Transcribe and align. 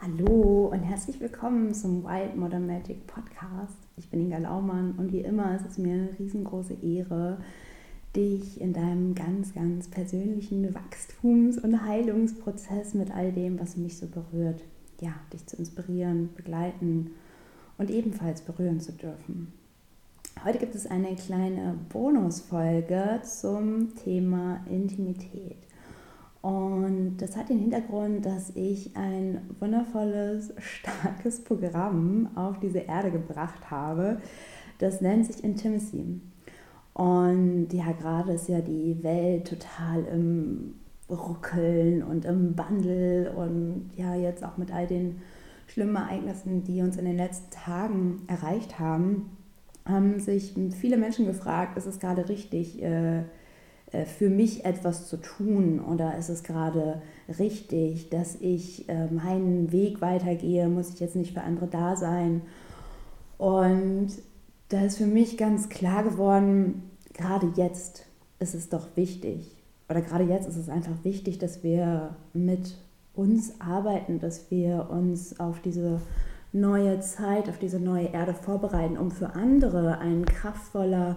Hallo 0.00 0.68
und 0.72 0.84
herzlich 0.84 1.18
willkommen 1.18 1.74
zum 1.74 2.04
Wild 2.04 2.36
Modern 2.36 2.68
Magic 2.68 3.04
Podcast. 3.08 3.76
Ich 3.96 4.08
bin 4.08 4.20
Inga 4.20 4.38
Laumann 4.38 4.92
und 4.92 5.12
wie 5.12 5.22
immer 5.22 5.56
ist 5.56 5.66
es 5.66 5.76
mir 5.76 5.92
eine 5.92 6.16
riesengroße 6.16 6.74
Ehre, 6.74 7.38
dich 8.14 8.60
in 8.60 8.72
deinem 8.72 9.16
ganz, 9.16 9.54
ganz 9.54 9.88
persönlichen 9.88 10.72
Wachstums- 10.72 11.58
und 11.58 11.84
Heilungsprozess 11.84 12.94
mit 12.94 13.10
all 13.10 13.32
dem, 13.32 13.58
was 13.58 13.76
mich 13.76 13.98
so 13.98 14.06
berührt, 14.06 14.62
ja, 15.00 15.14
dich 15.32 15.44
zu 15.46 15.56
inspirieren, 15.56 16.30
begleiten 16.36 17.10
und 17.76 17.90
ebenfalls 17.90 18.42
berühren 18.42 18.78
zu 18.78 18.92
dürfen. 18.92 19.52
Heute 20.44 20.58
gibt 20.58 20.76
es 20.76 20.86
eine 20.86 21.16
kleine 21.16 21.76
Bonusfolge 21.88 23.20
zum 23.24 23.96
Thema 23.96 24.64
Intimität. 24.70 25.58
Und 26.40 27.16
das 27.18 27.36
hat 27.36 27.48
den 27.48 27.58
Hintergrund, 27.58 28.24
dass 28.24 28.50
ich 28.54 28.96
ein 28.96 29.40
wundervolles, 29.58 30.54
starkes 30.58 31.42
Programm 31.42 32.30
auf 32.36 32.60
diese 32.60 32.78
Erde 32.78 33.10
gebracht 33.10 33.70
habe. 33.70 34.20
Das 34.78 35.00
nennt 35.00 35.26
sich 35.26 35.42
Intimacy. 35.42 36.20
Und 36.94 37.68
ja, 37.72 37.92
gerade 37.92 38.32
ist 38.32 38.48
ja 38.48 38.60
die 38.60 39.02
Welt 39.02 39.48
total 39.48 40.04
im 40.04 40.74
Ruckeln 41.10 42.02
und 42.02 42.24
im 42.24 42.56
Wandel 42.58 43.28
und 43.28 43.90
ja, 43.96 44.14
jetzt 44.14 44.44
auch 44.44 44.56
mit 44.58 44.72
all 44.72 44.86
den 44.86 45.20
schlimmen 45.66 45.96
Ereignissen, 45.96 46.64
die 46.64 46.82
uns 46.82 46.96
in 46.96 47.04
den 47.04 47.16
letzten 47.16 47.50
Tagen 47.50 48.22
erreicht 48.26 48.78
haben, 48.78 49.30
haben 49.84 50.20
sich 50.20 50.54
viele 50.78 50.98
Menschen 50.98 51.26
gefragt, 51.26 51.78
ist 51.78 51.86
es 51.86 51.98
gerade 51.98 52.28
richtig, 52.28 52.82
äh, 52.82 53.22
für 54.04 54.28
mich 54.28 54.64
etwas 54.64 55.08
zu 55.08 55.16
tun? 55.16 55.80
Oder 55.80 56.16
ist 56.18 56.28
es 56.28 56.42
gerade 56.42 57.02
richtig, 57.38 58.10
dass 58.10 58.36
ich 58.40 58.88
äh, 58.88 59.06
meinen 59.06 59.72
Weg 59.72 60.00
weitergehe, 60.00 60.68
muss 60.68 60.94
ich 60.94 61.00
jetzt 61.00 61.16
nicht 61.16 61.34
für 61.34 61.42
andere 61.42 61.66
da 61.66 61.96
sein. 61.96 62.42
Und 63.38 64.08
da 64.68 64.84
ist 64.84 64.98
für 64.98 65.06
mich 65.06 65.38
ganz 65.38 65.68
klar 65.68 66.02
geworden, 66.02 66.90
gerade 67.14 67.52
jetzt 67.56 68.04
ist 68.38 68.54
es 68.54 68.68
doch 68.68 68.96
wichtig, 68.96 69.56
oder 69.88 70.02
gerade 70.02 70.24
jetzt 70.24 70.46
ist 70.46 70.56
es 70.56 70.68
einfach 70.68 71.02
wichtig, 71.02 71.38
dass 71.38 71.62
wir 71.62 72.14
mit 72.34 72.76
uns 73.14 73.60
arbeiten, 73.60 74.18
dass 74.20 74.50
wir 74.50 74.90
uns 74.90 75.40
auf 75.40 75.60
diese 75.60 76.00
neue 76.52 77.00
Zeit, 77.00 77.48
auf 77.48 77.58
diese 77.58 77.80
neue 77.80 78.08
Erde 78.08 78.34
vorbereiten, 78.34 78.98
um 78.98 79.10
für 79.10 79.34
andere 79.34 79.98
ein 79.98 80.24
kraftvoller 80.24 81.16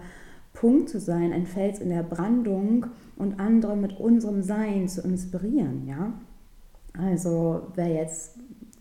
Punkt 0.54 0.90
zu 0.90 1.00
sein, 1.00 1.34
ein 1.34 1.46
Fels 1.46 1.80
in 1.80 1.90
der 1.90 2.04
Brandung 2.04 2.88
und 3.16 3.40
andere 3.40 3.76
mit 3.76 4.00
unserem 4.00 4.42
Sein 4.42 4.88
zu 4.88 5.02
inspirieren, 5.02 5.88
ja. 5.88 6.14
Also 6.98 7.68
wer 7.76 7.88
jetzt 7.88 8.36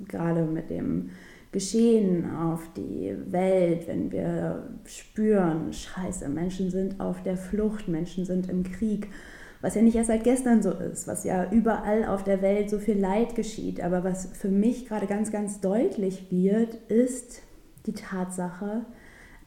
gerade 0.08 0.42
mit 0.42 0.70
dem 0.70 1.10
Geschehen 1.52 2.30
auf 2.36 2.62
die 2.77 3.14
Welt, 3.27 3.88
wenn 3.88 4.12
wir 4.12 4.68
spüren, 4.84 5.72
scheiße, 5.72 6.28
Menschen 6.28 6.70
sind 6.70 7.00
auf 7.00 7.22
der 7.22 7.36
Flucht, 7.36 7.88
Menschen 7.88 8.24
sind 8.24 8.48
im 8.48 8.62
Krieg, 8.62 9.08
was 9.60 9.74
ja 9.74 9.82
nicht 9.82 9.96
erst 9.96 10.08
seit 10.08 10.24
gestern 10.24 10.62
so 10.62 10.70
ist, 10.70 11.06
was 11.06 11.24
ja 11.24 11.50
überall 11.50 12.06
auf 12.06 12.24
der 12.24 12.40
Welt 12.40 12.70
so 12.70 12.78
viel 12.78 12.98
Leid 12.98 13.34
geschieht, 13.34 13.80
aber 13.80 14.05
was 14.05 14.27
für 14.32 14.48
mich 14.48 14.86
gerade 14.86 15.06
ganz, 15.06 15.32
ganz 15.32 15.60
deutlich 15.60 16.30
wird, 16.30 16.74
ist 16.88 17.42
die 17.86 17.92
Tatsache, 17.92 18.82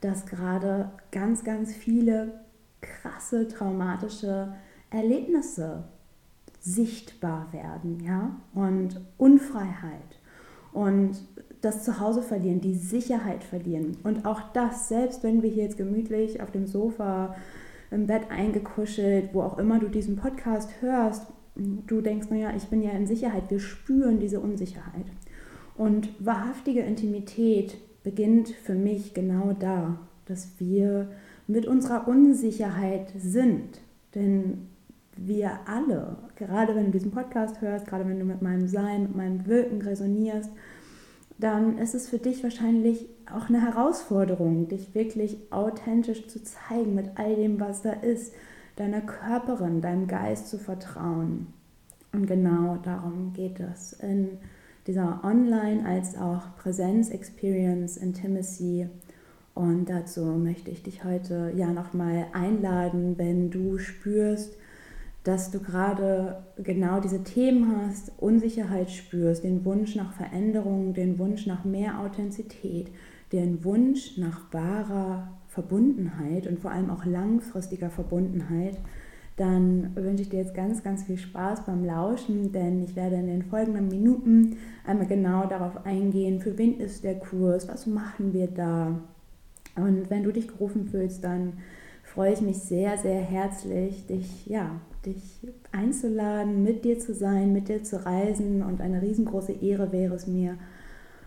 dass 0.03 0.25
gerade 0.25 0.91
ganz, 1.11 1.43
ganz 1.43 1.73
viele 1.73 2.39
krasse 2.81 3.47
traumatische 3.47 4.53
Erlebnisse 4.89 5.85
sichtbar 6.59 7.47
werden, 7.51 7.99
ja, 8.05 8.35
und 8.53 9.01
Unfreiheit 9.17 10.19
und 10.71 11.11
das 11.61 11.83
Zuhause 11.83 12.21
verlieren, 12.21 12.61
die 12.61 12.75
Sicherheit 12.75 13.43
verlieren 13.43 13.97
und 14.03 14.25
auch 14.25 14.41
das, 14.53 14.89
selbst 14.89 15.23
wenn 15.23 15.41
wir 15.41 15.49
hier 15.49 15.63
jetzt 15.63 15.77
gemütlich 15.77 16.41
auf 16.41 16.51
dem 16.51 16.67
Sofa 16.67 17.35
im 17.91 18.07
Bett 18.07 18.29
eingekuschelt, 18.29 19.29
wo 19.33 19.41
auch 19.41 19.57
immer 19.57 19.79
du 19.79 19.87
diesen 19.87 20.15
Podcast 20.17 20.69
hörst, 20.81 21.27
du 21.55 22.01
denkst, 22.01 22.27
naja, 22.29 22.51
ich 22.55 22.65
bin 22.65 22.81
ja 22.81 22.91
in 22.91 23.07
Sicherheit, 23.07 23.49
wir 23.49 23.59
spüren 23.59 24.19
diese 24.19 24.39
Unsicherheit. 24.39 25.05
Und 25.77 26.09
wahrhaftige 26.19 26.81
Intimität 26.81 27.77
beginnt 28.03 28.49
für 28.49 28.75
mich 28.75 29.13
genau 29.13 29.53
da, 29.53 29.99
dass 30.25 30.59
wir 30.59 31.09
mit 31.47 31.65
unserer 31.65 32.07
Unsicherheit 32.07 33.11
sind. 33.17 33.79
Denn 34.15 34.67
wir 35.15 35.59
alle, 35.65 36.17
gerade 36.35 36.75
wenn 36.75 36.85
du 36.85 36.91
diesen 36.91 37.11
Podcast 37.11 37.61
hörst, 37.61 37.87
gerade 37.87 38.07
wenn 38.07 38.19
du 38.19 38.25
mit 38.25 38.41
meinem 38.41 38.67
Sein, 38.67 39.03
mit 39.03 39.15
meinem 39.15 39.45
Wirken 39.45 39.81
resonierst, 39.81 40.49
dann 41.37 41.77
ist 41.77 41.95
es 41.95 42.07
für 42.09 42.19
dich 42.19 42.43
wahrscheinlich 42.43 43.07
auch 43.31 43.49
eine 43.49 43.61
Herausforderung, 43.61 44.67
dich 44.67 44.95
wirklich 44.95 45.37
authentisch 45.51 46.27
zu 46.27 46.43
zeigen 46.43 46.95
mit 46.95 47.11
all 47.15 47.35
dem, 47.35 47.59
was 47.59 47.81
da 47.81 47.91
ist, 47.91 48.33
deiner 48.75 49.01
Körperin, 49.01 49.81
deinem 49.81 50.07
Geist 50.07 50.47
zu 50.49 50.57
vertrauen. 50.57 51.47
Und 52.11 52.27
genau 52.27 52.77
darum 52.83 53.33
geht 53.33 53.59
es 53.59 53.93
in 53.93 54.37
dieser 54.87 55.21
Online- 55.23 55.85
als 55.85 56.17
auch 56.17 56.55
Präsenz-Experience, 56.57 57.97
Intimacy. 57.97 58.87
Und 59.53 59.89
dazu 59.89 60.21
möchte 60.25 60.71
ich 60.71 60.83
dich 60.83 61.03
heute 61.03 61.53
ja 61.55 61.71
nochmal 61.71 62.27
einladen, 62.33 63.17
wenn 63.17 63.51
du 63.51 63.77
spürst, 63.77 64.57
dass 65.23 65.51
du 65.51 65.59
gerade 65.59 66.43
genau 66.57 66.99
diese 66.99 67.23
Themen 67.23 67.77
hast, 67.77 68.11
Unsicherheit 68.17 68.91
spürst, 68.91 69.43
den 69.43 69.63
Wunsch 69.63 69.95
nach 69.95 70.13
Veränderung, 70.13 70.93
den 70.93 71.17
Wunsch 71.17 71.45
nach 71.47 71.63
mehr 71.63 71.99
Authentizität, 71.99 72.91
den 73.31 73.63
Wunsch 73.63 74.17
nach 74.17 74.51
wahrer 74.51 75.29
Verbundenheit 75.47 76.45
und 76.47 76.59
vor 76.59 76.71
allem 76.71 76.89
auch 76.89 77.05
langfristiger 77.05 77.89
Verbundenheit, 77.89 78.77
dann 79.35 79.95
wünsche 79.95 80.23
ich 80.23 80.29
dir 80.29 80.39
jetzt 80.39 80.53
ganz, 80.53 80.83
ganz 80.83 81.03
viel 81.03 81.17
Spaß 81.17 81.65
beim 81.65 81.83
Lauschen, 81.83 82.51
denn 82.51 82.83
ich 82.83 82.95
werde 82.95 83.15
in 83.15 83.27
den 83.27 83.43
folgenden 83.43 83.87
Minuten 83.87 84.57
einmal 84.85 85.07
genau 85.07 85.45
darauf 85.45 85.85
eingehen, 85.85 86.39
für 86.39 86.57
wen 86.57 86.79
ist 86.79 87.03
der 87.03 87.15
Kurs, 87.15 87.67
was 87.67 87.87
machen 87.87 88.33
wir 88.33 88.47
da. 88.47 88.99
Und 89.75 90.09
wenn 90.09 90.23
du 90.23 90.31
dich 90.31 90.47
gerufen 90.47 90.87
fühlst, 90.87 91.23
dann 91.23 91.53
freue 92.03 92.33
ich 92.33 92.41
mich 92.41 92.57
sehr, 92.57 92.97
sehr 92.97 93.21
herzlich, 93.21 94.05
dich, 94.05 94.45
ja, 94.45 94.79
dich 95.05 95.47
einzuladen, 95.71 96.63
mit 96.63 96.85
dir 96.85 96.99
zu 96.99 97.13
sein, 97.13 97.53
mit 97.53 97.69
dir 97.69 97.83
zu 97.83 98.05
reisen. 98.05 98.61
Und 98.61 98.81
eine 98.81 99.01
riesengroße 99.01 99.53
Ehre 99.53 99.91
wäre 99.91 100.13
es 100.13 100.27
mir, 100.27 100.57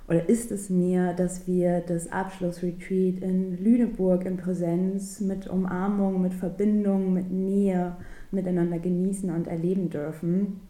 oder 0.09 0.29
ist 0.29 0.53
es 0.53 0.71
mir, 0.71 1.13
dass 1.15 1.47
wir 1.47 1.81
das 1.81 2.13
Abschlussretreat 2.13 3.19
in 3.21 3.63
Lüneburg 3.63 4.25
in 4.25 4.37
Präsenz 4.37 5.21
mit 5.21 5.49
Umarmung, 5.49 6.23
mit 6.23 6.35
Verbindung, 6.35 7.13
mit 7.13 7.31
Nähe 7.31 7.97
miteinander 8.31 8.79
genießen 8.79 9.31
und 9.31 9.49
erleben 9.49 9.91
dürfen. 9.91 10.61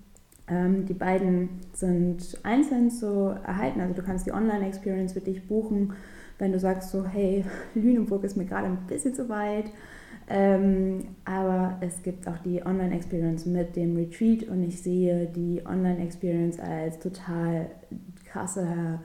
Ähm, 0.48 0.86
die 0.86 0.94
beiden 0.94 1.48
sind 1.72 2.38
einzeln 2.44 2.90
zu 2.90 3.34
erhalten, 3.44 3.80
also 3.80 3.94
du 3.94 4.02
kannst 4.02 4.26
die 4.26 4.32
Online-Experience 4.32 5.12
für 5.12 5.20
dich 5.20 5.46
buchen, 5.46 5.92
wenn 6.38 6.52
du 6.52 6.58
sagst 6.58 6.90
so, 6.90 7.04
hey, 7.04 7.44
Lüneburg 7.74 8.24
ist 8.24 8.36
mir 8.36 8.46
gerade 8.46 8.68
ein 8.68 8.86
bisschen 8.86 9.14
zu 9.14 9.28
weit. 9.28 9.70
Ähm, 10.28 11.08
aber 11.24 11.76
es 11.80 12.02
gibt 12.02 12.26
auch 12.26 12.38
die 12.38 12.64
Online-Experience 12.64 13.46
mit 13.46 13.76
dem 13.76 13.96
Retreat 13.96 14.44
und 14.44 14.62
ich 14.62 14.82
sehe 14.82 15.26
die 15.26 15.62
Online-Experience 15.64 16.58
als 16.58 16.98
total 16.98 17.70
krasse 18.24 19.00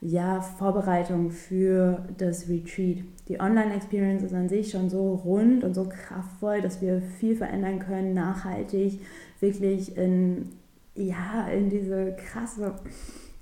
ja, 0.00 0.40
Vorbereitung 0.40 1.30
für 1.30 2.04
das 2.18 2.48
Retreat. 2.48 2.98
Die 3.28 3.40
Online-Experience 3.40 4.22
ist 4.22 4.34
an 4.34 4.48
sich 4.48 4.70
schon 4.70 4.90
so 4.90 5.14
rund 5.14 5.64
und 5.64 5.74
so 5.74 5.88
kraftvoll, 5.88 6.60
dass 6.60 6.80
wir 6.80 7.00
viel 7.00 7.34
verändern 7.34 7.78
können, 7.78 8.14
nachhaltig, 8.14 9.00
wirklich 9.40 9.96
in, 9.96 10.50
ja, 10.94 11.48
in 11.48 11.70
diese 11.70 12.14
krasse, 12.16 12.74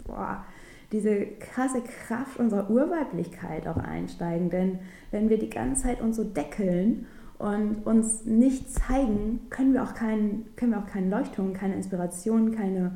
boah, 0.06 0.44
diese 0.93 1.26
krasse 1.40 1.82
Kraft 1.82 2.38
unserer 2.38 2.70
Urweiblichkeit 2.70 3.67
auch 3.67 3.76
einsteigen. 3.76 4.49
Denn 4.49 4.79
wenn 5.11 5.29
wir 5.29 5.38
die 5.38 5.50
ganze 5.50 5.82
Zeit 5.82 6.00
uns 6.00 6.17
so 6.17 6.25
deckeln 6.25 7.06
und 7.38 7.84
uns 7.84 8.25
nicht 8.25 8.73
zeigen, 8.73 9.40
können 9.50 9.73
wir 9.75 9.82
auch 9.82 9.94
keinen, 9.94 10.46
können 10.55 10.70
wir 10.70 10.79
auch 10.79 10.87
keinen 10.87 11.11
Leuchtturm, 11.11 11.52
keine 11.52 11.75
Inspiration, 11.75 12.52
keine 12.52 12.94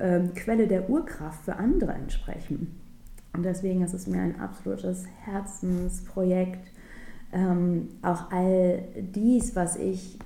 ähm, 0.00 0.32
Quelle 0.34 0.66
der 0.66 0.88
Urkraft 0.88 1.44
für 1.44 1.56
andere 1.56 1.92
entsprechen. 1.92 2.80
Und 3.34 3.42
deswegen 3.42 3.82
ist 3.82 3.94
es 3.94 4.06
mir 4.06 4.20
ein 4.20 4.40
absolutes 4.40 5.04
Herzensprojekt, 5.24 6.70
ähm, 7.32 7.88
auch 8.00 8.30
all 8.30 8.84
dies, 8.96 9.56
was 9.56 9.76
ich, 9.76 10.18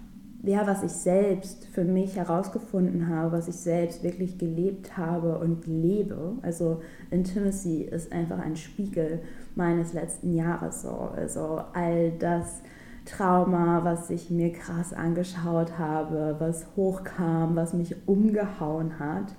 ja, 0.42 0.66
was 0.66 0.82
ich 0.82 0.92
selbst 0.92 1.64
für 1.66 1.84
mich 1.84 2.16
herausgefunden 2.16 3.08
habe, 3.08 3.32
was 3.32 3.48
ich 3.48 3.56
selbst 3.56 4.02
wirklich 4.02 4.36
gelebt 4.36 4.96
habe 4.98 5.38
und 5.38 5.66
lebe. 5.66 6.34
Also 6.42 6.82
Intimacy 7.10 7.82
ist 7.82 8.12
einfach 8.12 8.38
ein 8.38 8.56
Spiegel 8.56 9.20
meines 9.54 9.94
letzten 9.94 10.34
Jahres. 10.34 10.82
So. 10.82 11.10
Also 11.16 11.62
all 11.72 12.12
das 12.18 12.60
Trauma, 13.06 13.84
was 13.84 14.10
ich 14.10 14.30
mir 14.30 14.52
krass 14.52 14.92
angeschaut 14.92 15.78
habe, 15.78 16.36
was 16.38 16.66
hochkam, 16.76 17.56
was 17.56 17.72
mich 17.72 17.96
umgehauen 18.06 18.98
hat. 18.98 19.34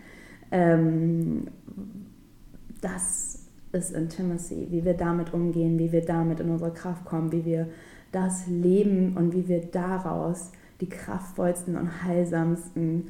Ähm, 0.51 1.45
ist 3.71 3.91
Intimacy, 3.91 4.67
wie 4.69 4.83
wir 4.83 4.95
damit 4.95 5.33
umgehen, 5.33 5.77
wie 5.77 5.91
wir 5.91 6.03
damit 6.03 6.39
in 6.39 6.49
unsere 6.49 6.73
Kraft 6.73 7.05
kommen, 7.05 7.31
wie 7.31 7.45
wir 7.45 7.67
das 8.11 8.47
leben 8.47 9.15
und 9.15 9.33
wie 9.33 9.47
wir 9.47 9.61
daraus 9.61 10.51
die 10.81 10.89
kraftvollsten 10.89 11.75
und 11.77 12.03
heilsamsten, 12.03 13.09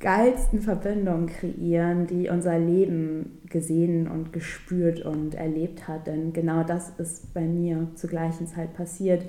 geilsten 0.00 0.60
Verbindungen 0.60 1.26
kreieren, 1.26 2.06
die 2.06 2.28
unser 2.28 2.58
Leben 2.58 3.38
gesehen 3.48 4.08
und 4.08 4.32
gespürt 4.32 5.02
und 5.02 5.34
erlebt 5.34 5.88
hat. 5.88 6.06
Denn 6.06 6.32
genau 6.32 6.64
das 6.64 6.90
ist 6.98 7.32
bei 7.32 7.42
mir 7.42 7.88
zur 7.94 8.10
gleichen 8.10 8.46
Zeit 8.46 8.74
passiert. 8.74 9.24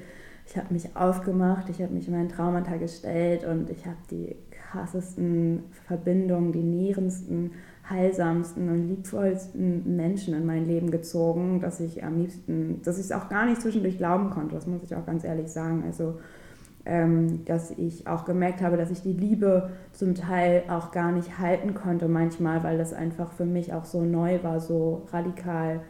Ich 0.47 0.57
habe 0.57 0.73
mich 0.73 0.95
aufgemacht, 0.95 1.69
ich 1.69 1.81
habe 1.81 1.93
mich 1.93 2.07
in 2.07 2.13
meinen 2.13 2.29
Traumata 2.29 2.77
gestellt 2.77 3.45
und 3.45 3.69
ich 3.69 3.85
habe 3.85 3.97
die 4.09 4.35
krassesten 4.49 5.63
Verbindungen, 5.85 6.51
die 6.51 6.63
nährendsten, 6.63 7.51
heilsamsten 7.89 8.69
und 8.69 8.87
liebvollsten 8.87 9.95
Menschen 9.95 10.33
in 10.33 10.45
mein 10.45 10.67
Leben 10.67 10.91
gezogen, 10.91 11.59
dass 11.59 11.79
ich 11.79 12.03
am 12.03 12.19
liebsten, 12.19 12.81
dass 12.83 12.97
ich 12.97 13.05
es 13.05 13.11
auch 13.11 13.29
gar 13.29 13.45
nicht 13.45 13.61
zwischendurch 13.61 13.97
glauben 13.97 14.29
konnte, 14.29 14.55
das 14.55 14.67
muss 14.67 14.83
ich 14.83 14.95
auch 14.95 15.05
ganz 15.05 15.23
ehrlich 15.23 15.49
sagen. 15.49 15.83
Also, 15.85 16.19
ähm, 16.85 17.45
dass 17.45 17.71
ich 17.71 18.07
auch 18.07 18.25
gemerkt 18.25 18.61
habe, 18.61 18.77
dass 18.77 18.89
ich 18.89 19.01
die 19.01 19.13
Liebe 19.13 19.69
zum 19.91 20.15
Teil 20.15 20.63
auch 20.67 20.91
gar 20.91 21.11
nicht 21.11 21.37
halten 21.37 21.75
konnte 21.75 22.07
manchmal, 22.07 22.63
weil 22.63 22.77
das 22.77 22.93
einfach 22.93 23.31
für 23.33 23.45
mich 23.45 23.73
auch 23.73 23.85
so 23.85 24.03
neu 24.03 24.41
war, 24.43 24.59
so 24.59 25.07
radikal. 25.11 25.81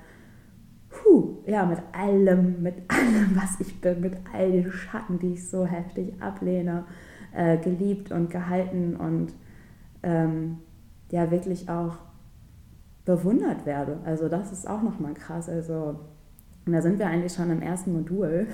Puh, 0.90 1.38
ja, 1.46 1.66
mit 1.66 1.80
allem, 1.94 2.62
mit 2.62 2.76
allem, 2.90 3.36
was 3.36 3.60
ich 3.62 3.80
bin, 3.80 4.02
mit 4.02 4.18
all 4.34 4.52
den 4.52 4.72
Schatten, 4.72 5.20
die 5.20 5.34
ich 5.34 5.50
so 5.50 5.66
heftig 5.66 6.22
ablehne, 6.22 6.84
äh, 7.34 7.58
geliebt 7.58 8.12
und 8.12 8.30
gehalten 8.30 8.98
und 8.98 9.34
ähm, 10.04 10.58
ja 11.12 11.32
wirklich 11.32 11.70
auch 11.70 11.98
bewundert 13.06 13.66
werde. 13.66 14.00
Also 14.06 14.30
das 14.30 14.52
ist 14.52 14.68
auch 14.68 14.82
nochmal 14.82 15.14
krass. 15.14 15.50
Also 15.50 16.00
und 16.66 16.74
da 16.74 16.82
sind 16.82 17.00
wir 17.00 17.08
eigentlich 17.08 17.34
schon 17.34 17.50
im 17.50 17.62
ersten 17.62 17.94
Modul. 17.94 18.48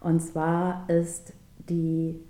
Und 0.00 0.20
zwar 0.20 0.88
ist 0.88 1.34
die 1.68 2.20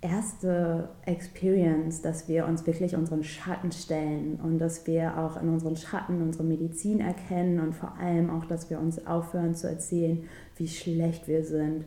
erste 0.00 0.88
Experience, 1.04 2.00
dass 2.00 2.28
wir 2.28 2.46
uns 2.46 2.66
wirklich 2.66 2.94
unseren 2.96 3.22
Schatten 3.24 3.72
stellen 3.72 4.38
und 4.42 4.58
dass 4.58 4.86
wir 4.86 5.18
auch 5.18 5.40
in 5.40 5.48
unseren 5.48 5.76
Schatten 5.76 6.22
unsere 6.22 6.44
Medizin 6.44 7.00
erkennen 7.00 7.60
und 7.60 7.74
vor 7.74 7.98
allem 7.98 8.30
auch, 8.30 8.46
dass 8.46 8.70
wir 8.70 8.80
uns 8.80 9.06
aufhören 9.06 9.54
zu 9.54 9.68
erzählen, 9.68 10.24
wie 10.56 10.68
schlecht 10.68 11.28
wir 11.28 11.44
sind, 11.44 11.84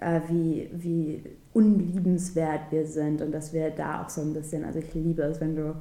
äh, 0.00 0.20
wie, 0.28 0.70
wie 0.72 1.22
unliebenswert 1.52 2.70
wir 2.70 2.86
sind 2.86 3.22
und 3.22 3.32
dass 3.32 3.52
wir 3.52 3.70
da 3.70 4.02
auch 4.02 4.08
so 4.08 4.22
ein 4.22 4.32
bisschen, 4.32 4.64
also 4.64 4.78
ich 4.78 4.94
liebe 4.94 5.22
es, 5.22 5.40
wenn 5.40 5.56
du 5.56 5.74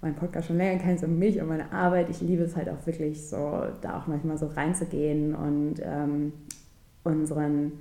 meinen 0.00 0.14
Podcast 0.14 0.48
schon 0.48 0.56
länger 0.56 0.80
kennst 0.82 1.04
und 1.04 1.18
mich 1.18 1.40
und 1.40 1.48
meine 1.48 1.72
Arbeit, 1.72 2.08
ich 2.10 2.20
liebe 2.20 2.42
es 2.42 2.56
halt 2.56 2.68
auch 2.68 2.86
wirklich 2.86 3.28
so, 3.28 3.64
da 3.82 3.98
auch 3.98 4.06
manchmal 4.06 4.38
so 4.38 4.46
reinzugehen 4.46 5.34
und 5.34 5.74
ähm, 5.82 6.32
unseren, 7.04 7.72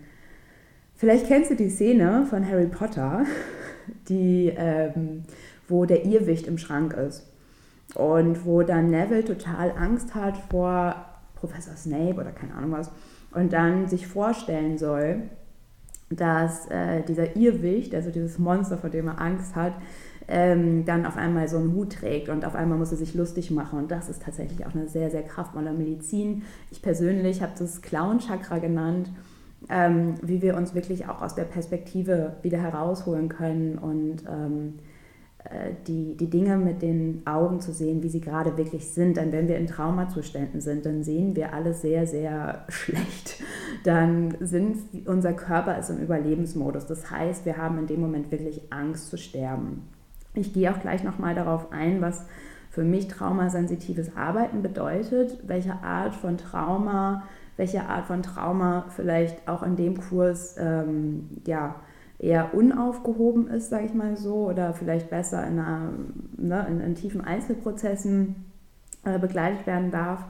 vielleicht 0.96 1.28
kennst 1.28 1.52
du 1.52 1.56
die 1.56 1.70
Szene 1.70 2.26
von 2.30 2.48
Harry 2.48 2.68
Potter, 2.68 3.26
die, 4.10 4.54
ähm, 4.56 5.24
wo 5.68 5.86
der 5.86 6.06
Irrwicht 6.06 6.48
im 6.48 6.58
Schrank 6.58 6.94
ist 6.94 7.32
und 7.96 8.46
wo 8.46 8.64
dann 8.64 8.90
Neville 8.90 9.24
total 9.24 9.72
Angst 9.72 10.14
hat 10.14 10.38
vor 10.50 10.96
Professor 11.36 11.76
Snape 11.76 12.16
oder 12.16 12.32
keine 12.32 12.56
Ahnung 12.56 12.72
was 12.72 12.92
und 13.32 13.54
dann 13.54 13.88
sich 13.88 14.08
vorstellen 14.08 14.78
soll, 14.78 15.30
dass 16.10 16.68
äh, 16.68 17.02
dieser 17.04 17.36
Irrwicht, 17.36 17.96
also 17.96 18.12
dieses 18.12 18.38
Monster, 18.38 18.78
vor 18.78 18.90
dem 18.90 19.08
er 19.08 19.20
Angst 19.20 19.56
hat, 19.56 19.74
ähm, 20.28 20.86
dann 20.86 21.06
auf 21.06 21.18
einmal 21.18 21.48
so 21.48 21.58
einen 21.58 21.74
Hut 21.74 21.94
trägt 21.94 22.30
und 22.30 22.46
auf 22.46 22.56
einmal 22.56 22.78
muss 22.78 22.92
er 22.92 22.98
sich 22.98 23.14
lustig 23.14 23.52
machen. 23.52 23.80
Und 23.80 23.92
das 23.92 24.10
ist 24.10 24.24
tatsächlich 24.24 24.66
auch 24.66 24.74
eine 24.74 24.88
sehr, 24.88 25.12
sehr 25.12 25.24
kraftvolle 25.24 25.72
Medizin. 25.72 26.44
Ich 26.72 26.82
persönlich 26.82 27.42
habe 27.42 27.54
das 27.58 27.82
Clown-Chakra 27.82 28.60
genannt, 28.60 29.10
ähm, 29.70 30.16
wie 30.22 30.42
wir 30.42 30.58
uns 30.58 30.74
wirklich 30.74 31.08
auch 31.08 31.22
aus 31.22 31.36
der 31.36 31.44
Perspektive 31.44 32.38
wieder 32.42 32.60
herausholen 32.60 33.30
können 33.30 33.78
und 33.78 34.24
ähm, 34.28 34.76
äh, 34.78 34.95
die, 35.88 36.18
die 36.18 36.30
Dinge 36.30 36.58
mit 36.58 36.82
den 36.82 37.22
Augen 37.26 37.60
zu 37.60 37.72
sehen, 37.72 38.02
wie 38.02 38.10
sie 38.10 38.22
gerade 38.22 38.58
wirklich 38.58 38.90
sind. 38.90 39.18
Denn 39.18 39.32
wenn 39.32 39.48
wir 39.48 39.58
in 39.58 39.68
Traumazuständen 39.68 40.62
sind, 40.62 40.86
dann 40.86 41.04
sehen 41.04 41.36
wir 41.36 41.54
alles 41.54 41.82
sehr, 41.82 42.08
sehr 42.08 42.66
schlecht. 42.70 43.44
Dann 43.84 44.36
sind 44.40 44.78
unser 45.06 45.34
Körper 45.34 45.78
ist 45.78 45.90
im 45.90 46.00
Überlebensmodus. 46.00 46.88
Das 46.88 47.12
heißt, 47.12 47.46
wir 47.46 47.58
haben 47.58 47.78
in 47.80 47.88
dem 47.88 48.02
Moment 48.02 48.32
wirklich 48.32 48.62
Angst 48.72 49.10
zu 49.10 49.18
sterben. 49.18 49.84
Ich 50.34 50.54
gehe 50.54 50.72
auch 50.74 50.80
gleich 50.80 51.04
nochmal 51.04 51.36
darauf 51.36 51.72
ein, 51.72 52.02
was 52.02 52.26
für 52.72 52.84
mich 52.84 53.08
traumasensitives 53.08 54.18
Arbeiten 54.18 54.62
bedeutet, 54.62 55.38
welche 55.48 55.74
Art 55.82 56.14
von 56.14 56.38
Trauma, 56.38 57.24
welche 57.56 57.84
Art 57.84 58.06
von 58.06 58.22
Trauma 58.22 58.86
vielleicht 58.90 59.48
auch 59.48 59.64
in 59.64 59.78
dem 59.78 59.98
Kurs 59.98 60.56
ähm, 60.60 61.30
ja, 61.46 61.76
eher 62.20 62.54
unaufgehoben 62.54 63.48
ist, 63.48 63.70
sage 63.70 63.86
ich 63.86 63.94
mal 63.94 64.16
so, 64.16 64.50
oder 64.50 64.74
vielleicht 64.74 65.10
besser 65.10 65.46
in, 65.46 65.60
einer, 65.60 65.94
ne, 66.38 66.66
in, 66.70 66.82
in 66.82 66.96
tiefen 66.96 67.22
Einzelprozessen 67.22 68.46
äh, 69.04 69.20
begleitet 69.20 69.68
werden 69.68 69.92
darf. 69.92 70.26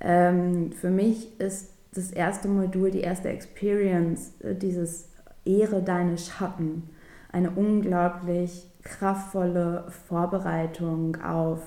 Ähm, 0.00 0.72
für 0.72 0.90
mich 0.90 1.40
ist 1.40 1.72
das 1.94 2.10
erste 2.10 2.48
Modul, 2.48 2.90
die 2.90 3.00
erste 3.00 3.28
Experience, 3.28 4.34
äh, 4.40 4.54
dieses 4.54 5.08
Ehre 5.44 5.82
deine 5.82 6.18
Schatten, 6.18 6.90
eine 7.32 7.50
unglaublich 7.50 8.68
kraftvolle 8.82 9.86
Vorbereitung 10.08 11.16
auf 11.22 11.60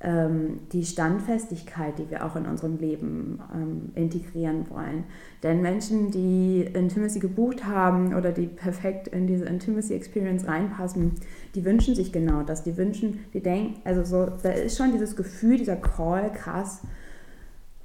die 0.00 0.84
Standfestigkeit, 0.84 1.98
die 1.98 2.08
wir 2.08 2.24
auch 2.24 2.36
in 2.36 2.46
unserem 2.46 2.78
Leben 2.78 3.40
ähm, 3.52 3.90
integrieren 3.96 4.70
wollen. 4.70 5.02
Denn 5.42 5.60
Menschen, 5.60 6.12
die 6.12 6.60
Intimacy 6.72 7.18
gebucht 7.18 7.64
haben 7.64 8.14
oder 8.14 8.30
die 8.30 8.46
perfekt 8.46 9.08
in 9.08 9.26
diese 9.26 9.46
Intimacy 9.46 9.94
Experience 9.94 10.46
reinpassen, 10.46 11.14
die 11.56 11.64
wünschen 11.64 11.96
sich 11.96 12.12
genau 12.12 12.44
das. 12.44 12.62
Die 12.62 12.76
wünschen, 12.76 13.24
die 13.34 13.40
denken, 13.40 13.80
also 13.82 14.04
so, 14.04 14.30
da 14.40 14.50
ist 14.50 14.78
schon 14.78 14.92
dieses 14.92 15.16
Gefühl, 15.16 15.58
dieser 15.58 15.74
Call, 15.74 16.30
krass, 16.32 16.82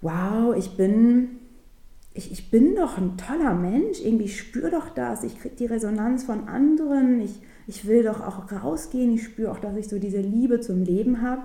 wow, 0.01 0.56
ich 0.56 0.77
bin 0.77 1.39
ich, 2.13 2.31
ich 2.31 2.51
bin 2.51 2.75
doch 2.75 2.98
ein 2.98 3.18
toller 3.18 3.56
Mensch, 3.56 4.00
irgendwie 4.04 4.27
spüre 4.27 4.69
doch 4.69 4.89
das, 4.89 5.24
ich 5.24 5.39
kriege 5.39 5.56
die 5.56 5.65
Resonanz 5.65 6.24
von 6.24 6.48
anderen, 6.48 7.19
ich, 7.21 7.39
ich 7.65 7.88
will 7.88 8.04
doch 8.04 8.21
auch 8.21 8.51
rausgehen, 8.51 9.15
ich 9.15 9.24
spüre 9.24 9.51
auch, 9.51 9.57
dass 9.57 9.75
ich 9.77 9.88
so 9.88 9.98
diese 9.98 10.21
Liebe 10.21 10.60
zum 10.60 10.83
Leben 10.83 11.24
habe. 11.24 11.42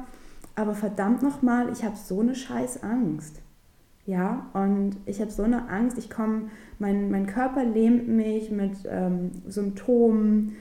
Aber 0.59 0.75
verdammt 0.75 1.23
nochmal, 1.23 1.71
ich 1.73 1.85
habe 1.85 1.95
so 1.95 2.19
eine 2.19 2.35
scheiß 2.35 2.83
Angst. 2.83 3.41
Ja, 4.07 4.51
und 4.55 4.97
ich 5.07 5.21
habe 5.21 5.31
so 5.31 5.45
eine 5.45 5.69
Angst, 5.69 5.99
ich 5.99 6.11
komme, 6.11 6.49
mein, 6.81 7.13
mein 7.13 7.27
Körper 7.27 7.63
lähmt 7.65 8.09
mich 8.09 8.51
mit 8.51 8.73
ähm, 8.91 9.31
Symptomen. 9.47 10.57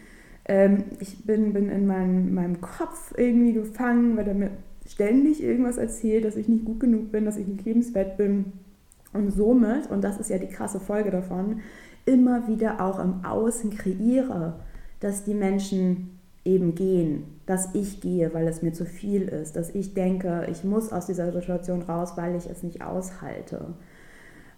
Ähm, 0.46 0.84
ich 1.00 1.26
bin, 1.26 1.52
bin 1.52 1.70
in 1.70 1.88
meinem, 1.88 2.36
meinem 2.36 2.62
Kopf 2.62 3.16
irgendwie 3.18 3.54
gefangen, 3.54 4.18
weil 4.18 4.28
er 4.28 4.36
mir 4.36 4.52
ständig 4.86 5.42
irgendwas 5.42 5.78
erzählt, 5.78 6.26
dass 6.26 6.36
ich 6.36 6.48
nicht 6.48 6.66
gut 6.66 6.80
genug 6.80 7.12
bin, 7.12 7.26
dass 7.26 7.38
ich 7.38 7.48
nicht 7.48 7.66
lebenswert 7.66 8.18
bin. 8.18 8.54
Und 9.14 9.32
somit, 9.32 9.90
und 9.90 10.04
das 10.04 10.20
ist 10.20 10.30
ja 10.30 10.38
die 10.38 10.48
krasse 10.48 10.80
Folge 10.80 11.10
davon, 11.10 11.62
immer 12.06 12.48
wieder 12.48 12.82
auch 12.82 13.00
im 13.00 13.26
Außen 13.26 13.72
kreiere 13.72 14.60
dass 15.00 15.24
die 15.24 15.34
Menschen 15.34 16.17
eben 16.48 16.74
gehen, 16.74 17.42
dass 17.46 17.76
ich 17.76 18.02
gehe, 18.02 18.34
weil 18.34 18.48
es 18.48 18.62
mir 18.62 18.74
zu 18.74 18.86
viel 18.86 19.24
ist, 19.24 19.56
dass 19.56 19.70
ich 19.70 19.94
denke, 19.94 20.48
ich 20.50 20.64
muss 20.64 20.92
aus 20.92 21.06
dieser 21.06 21.32
Situation 21.32 21.82
raus, 21.84 22.14
weil 22.16 22.36
ich 22.36 22.50
es 22.50 22.64
nicht 22.64 22.82
aushalte. 22.82 23.76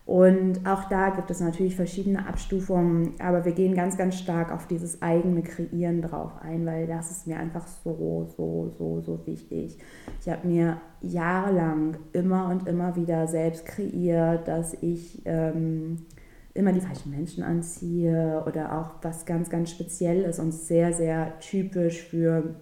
Und 0.05 0.65
auch 0.65 0.85
da 0.85 1.11
gibt 1.11 1.29
es 1.29 1.39
natürlich 1.39 1.75
verschiedene 1.75 2.27
Abstufungen, 2.27 3.13
aber 3.19 3.45
wir 3.45 3.51
gehen 3.51 3.75
ganz, 3.75 3.95
ganz 3.95 4.15
stark 4.15 4.51
auf 4.51 4.65
dieses 4.65 5.03
eigene 5.03 5.43
Kreieren 5.43 6.01
drauf 6.01 6.31
ein, 6.41 6.65
weil 6.65 6.87
das 6.87 7.11
ist 7.11 7.27
mir 7.27 7.37
einfach 7.37 7.67
so, 7.67 8.27
so, 8.35 8.73
so, 8.75 9.01
so 9.01 9.27
wichtig. 9.27 9.77
Ich 10.19 10.27
habe 10.27 10.47
mir 10.47 10.81
jahrelang 11.01 11.97
immer 12.11 12.49
und 12.49 12.67
immer 12.67 12.95
wieder 12.95 13.27
selbst 13.27 13.67
kreiert, 13.67 14.47
dass 14.47 14.73
ich 14.81 15.21
ähm, 15.25 15.97
immer 16.53 16.73
die 16.73 16.81
falschen 16.81 17.11
Menschen 17.11 17.43
anziehe 17.43 18.43
oder 18.45 18.77
auch 18.77 18.91
was 19.01 19.25
ganz, 19.25 19.49
ganz 19.49 19.71
speziell 19.71 20.23
ist 20.23 20.39
und 20.39 20.51
sehr, 20.51 20.93
sehr 20.93 21.39
typisch 21.39 22.01
für 22.03 22.55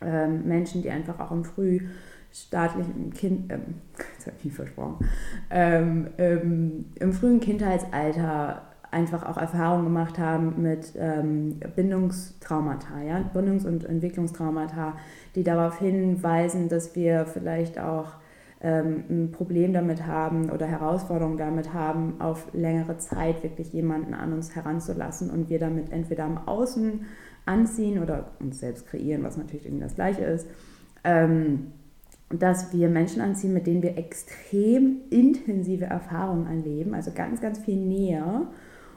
ähm, 0.00 0.46
Menschen, 0.46 0.82
die 0.82 0.90
einfach 0.90 1.18
auch 1.20 1.30
im 1.30 1.44
frühstaatlichen 1.44 3.12
Kind, 3.12 3.52
ähm, 3.52 3.80
das 4.16 4.26
habe 4.26 4.36
ich 4.42 4.52
versprochen, 4.52 5.06
ähm, 5.50 6.08
ähm, 6.18 6.86
im 7.00 7.12
frühen 7.12 7.40
Kindheitsalter 7.40 8.62
einfach 8.90 9.26
auch 9.26 9.36
Erfahrungen 9.36 9.84
gemacht 9.84 10.18
haben 10.18 10.62
mit 10.62 10.92
ähm, 10.96 11.60
Bindungstraumata, 11.74 13.02
ja? 13.02 13.18
Bindungs- 13.34 13.66
und 13.66 13.84
Entwicklungstraumata, 13.84 14.96
die 15.34 15.42
darauf 15.42 15.78
hinweisen, 15.78 16.68
dass 16.68 16.94
wir 16.94 17.26
vielleicht 17.26 17.78
auch 17.78 18.12
ähm, 18.66 19.04
ein 19.08 19.30
Problem 19.30 19.72
damit 19.72 20.06
haben 20.08 20.50
oder 20.50 20.66
Herausforderungen 20.66 21.36
damit 21.36 21.72
haben, 21.72 22.20
auf 22.20 22.48
längere 22.52 22.98
Zeit 22.98 23.44
wirklich 23.44 23.72
jemanden 23.72 24.12
an 24.12 24.32
uns 24.32 24.56
heranzulassen 24.56 25.30
und 25.30 25.48
wir 25.48 25.60
damit 25.60 25.92
entweder 25.92 26.24
am 26.24 26.48
Außen 26.48 27.06
anziehen 27.44 28.02
oder 28.02 28.32
uns 28.40 28.58
selbst 28.58 28.88
kreieren, 28.88 29.22
was 29.22 29.36
natürlich 29.36 29.66
irgendwie 29.66 29.84
das 29.84 29.94
Gleiche 29.94 30.24
ist, 30.24 30.48
ähm, 31.04 31.68
dass 32.28 32.72
wir 32.72 32.88
Menschen 32.88 33.22
anziehen, 33.22 33.54
mit 33.54 33.68
denen 33.68 33.84
wir 33.84 33.96
extrem 33.96 34.96
intensive 35.10 35.84
Erfahrungen 35.84 36.48
erleben, 36.48 36.92
also 36.92 37.12
ganz, 37.14 37.40
ganz 37.40 37.60
viel 37.60 37.76
Nähe 37.76 38.48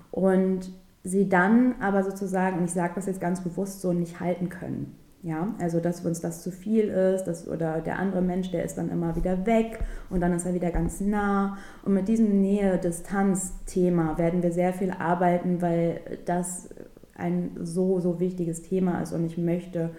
und 0.09 0.71
sie 1.03 1.29
dann 1.29 1.75
aber 1.79 2.03
sozusagen, 2.03 2.57
und 2.57 2.65
ich 2.65 2.73
sage 2.73 2.93
das 2.95 3.05
jetzt 3.05 3.21
ganz 3.21 3.43
bewusst 3.43 3.81
so, 3.81 3.93
nicht 3.93 4.19
halten 4.19 4.49
können. 4.49 4.95
Ja, 5.21 5.53
also 5.59 5.81
dass 5.81 6.05
uns 6.05 6.21
das 6.21 6.43
zu 6.43 6.49
viel 6.49 6.85
ist, 6.85 7.25
dass, 7.25 7.45
oder 7.45 7.81
der 7.81 7.99
andere 7.99 8.21
Mensch, 8.21 8.51
der 8.51 8.63
ist 8.63 8.77
dann 8.77 8.89
immer 8.89 9.17
wieder 9.17 9.45
weg 9.45 9.79
und 10.09 10.21
dann 10.21 10.31
ist 10.31 10.45
er 10.45 10.53
wieder 10.53 10.71
ganz 10.71 11.01
nah. 11.01 11.57
Und 11.83 11.93
mit 11.93 12.07
diesem 12.07 12.39
Nähe-Distanz-Thema 12.39 14.17
werden 14.17 14.41
wir 14.41 14.53
sehr 14.53 14.71
viel 14.71 14.91
arbeiten, 14.91 15.61
weil 15.61 15.99
das 16.25 16.69
ein 17.15 17.51
so, 17.59 17.99
so 17.99 18.21
wichtiges 18.21 18.61
Thema 18.61 19.01
ist 19.01 19.11
und 19.11 19.25
ich 19.25 19.37
möchte, 19.37 19.89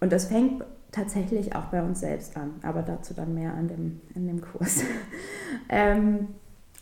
und 0.00 0.12
das 0.12 0.24
fängt 0.24 0.64
tatsächlich 0.90 1.54
auch 1.54 1.66
bei 1.66 1.82
uns 1.82 2.00
selbst 2.00 2.36
an, 2.36 2.54
aber 2.62 2.82
dazu 2.82 3.14
dann 3.14 3.34
mehr 3.34 3.54
an 3.54 3.68
dem, 3.68 4.00
in 4.16 4.26
dem 4.26 4.40
Kurs. 4.40 4.82
ähm, 5.68 6.26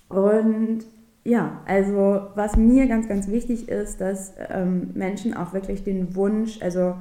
und 0.08 0.84
ja, 1.24 1.60
also 1.66 2.28
was 2.34 2.56
mir 2.56 2.86
ganz, 2.86 3.06
ganz 3.08 3.28
wichtig 3.28 3.68
ist, 3.68 4.00
dass 4.00 4.32
ähm, 4.48 4.92
Menschen 4.94 5.34
auch 5.34 5.52
wirklich 5.52 5.84
den 5.84 6.14
Wunsch, 6.14 6.62
also 6.62 6.94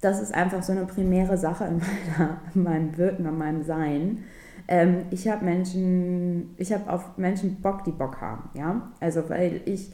das 0.00 0.20
ist 0.20 0.34
einfach 0.34 0.62
so 0.62 0.72
eine 0.72 0.84
primäre 0.86 1.36
Sache 1.36 1.64
in, 1.64 1.78
meiner, 2.18 2.40
in 2.54 2.62
meinem 2.62 2.96
Wirken, 2.96 3.26
in 3.26 3.38
meinem 3.38 3.62
Sein. 3.62 4.24
Ähm, 4.68 5.04
ich 5.10 5.28
habe 5.28 5.44
Menschen, 5.44 6.54
ich 6.56 6.72
habe 6.72 6.90
auf 6.90 7.16
Menschen 7.16 7.60
Bock, 7.60 7.84
die 7.84 7.92
Bock 7.92 8.20
haben, 8.20 8.50
ja. 8.54 8.90
Also 9.00 9.28
weil 9.28 9.60
ich 9.64 9.92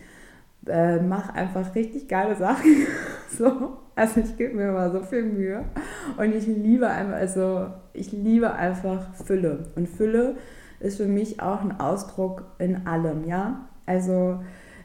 äh, 0.66 0.98
mache 0.98 1.34
einfach 1.34 1.74
richtig 1.74 2.08
geile 2.08 2.36
Sachen. 2.36 2.86
so. 3.38 3.78
Also 3.94 4.20
ich 4.20 4.36
gebe 4.38 4.54
mir 4.54 4.70
immer 4.70 4.90
so 4.90 5.00
viel 5.00 5.24
Mühe. 5.24 5.64
Und 6.16 6.34
ich 6.34 6.46
liebe 6.46 6.88
einfach, 6.88 7.16
also 7.16 7.66
ich 7.92 8.10
liebe 8.10 8.52
einfach 8.52 9.14
Fülle. 9.14 9.70
Und 9.76 9.88
Fülle 9.88 10.36
ist 10.80 10.96
für 10.96 11.06
mich 11.06 11.42
auch 11.42 11.60
ein 11.60 11.78
Ausdruck 11.78 12.44
in 12.58 12.86
allem, 12.86 13.26
ja. 13.26 13.68
Also 13.84 14.40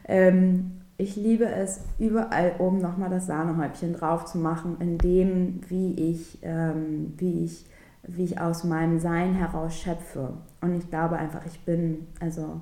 ähm, 0.06 0.77
ich 0.98 1.14
liebe 1.14 1.46
es, 1.46 1.80
überall 2.00 2.56
oben 2.58 2.78
nochmal 2.78 3.08
das 3.08 3.26
Sahnehäubchen 3.26 3.94
drauf 3.94 4.24
zu 4.24 4.36
machen, 4.36 4.76
in 4.80 4.98
dem, 4.98 5.60
wie 5.68 5.94
ich, 5.94 6.40
ähm, 6.42 7.14
wie 7.16 7.44
ich, 7.44 7.66
wie 8.02 8.24
ich 8.24 8.40
aus 8.40 8.64
meinem 8.64 8.98
Sein 8.98 9.34
heraus 9.34 9.76
schöpfe. 9.76 10.34
Und 10.60 10.74
ich 10.74 10.90
glaube 10.90 11.16
einfach, 11.16 11.46
ich 11.46 11.60
bin, 11.64 12.08
also 12.20 12.60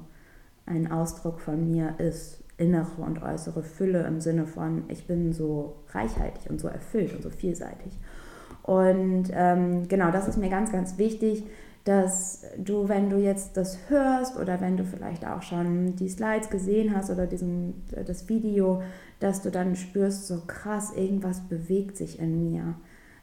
ein 0.66 0.92
Ausdruck 0.92 1.40
von 1.40 1.70
mir 1.70 1.94
ist 1.98 2.44
innere 2.58 3.00
und 3.02 3.22
äußere 3.22 3.62
Fülle 3.62 4.02
im 4.06 4.20
Sinne 4.20 4.46
von, 4.46 4.84
ich 4.88 5.06
bin 5.06 5.32
so 5.32 5.76
reichhaltig 5.92 6.50
und 6.50 6.60
so 6.60 6.68
erfüllt 6.68 7.14
und 7.14 7.22
so 7.22 7.30
vielseitig. 7.30 7.98
Und 8.62 9.30
ähm, 9.32 9.88
genau, 9.88 10.10
das 10.10 10.28
ist 10.28 10.36
mir 10.36 10.50
ganz, 10.50 10.72
ganz 10.72 10.98
wichtig, 10.98 11.44
dass 11.86 12.42
du, 12.58 12.88
wenn 12.88 13.10
du 13.10 13.16
jetzt 13.16 13.56
das 13.56 13.78
hörst 13.88 14.36
oder 14.36 14.60
wenn 14.60 14.76
du 14.76 14.84
vielleicht 14.84 15.24
auch 15.24 15.42
schon 15.42 15.94
die 15.94 16.08
Slides 16.08 16.50
gesehen 16.50 16.96
hast 16.96 17.10
oder 17.10 17.28
diesen, 17.28 17.84
das 18.04 18.28
Video, 18.28 18.82
dass 19.20 19.40
du 19.42 19.52
dann 19.52 19.76
spürst, 19.76 20.26
so 20.26 20.42
krass, 20.48 20.92
irgendwas 20.96 21.42
bewegt 21.42 21.96
sich 21.96 22.18
in 22.18 22.50
mir. 22.50 22.74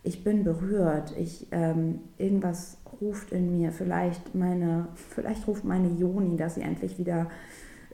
Ich 0.02 0.24
bin 0.24 0.46
berührt, 0.46 1.14
ich, 1.18 1.48
ähm, 1.52 2.00
irgendwas 2.18 2.78
ruft 3.02 3.34
in 3.34 3.52
mir, 3.52 3.74
vielleicht 3.74 4.34
meine, 4.34 4.88
vielleicht 4.96 5.46
ruft 5.46 5.66
meine 5.66 5.90
Joni, 5.90 6.38
dass 6.38 6.56
sie 6.56 6.62
endlich 6.62 6.98
wieder 6.98 7.30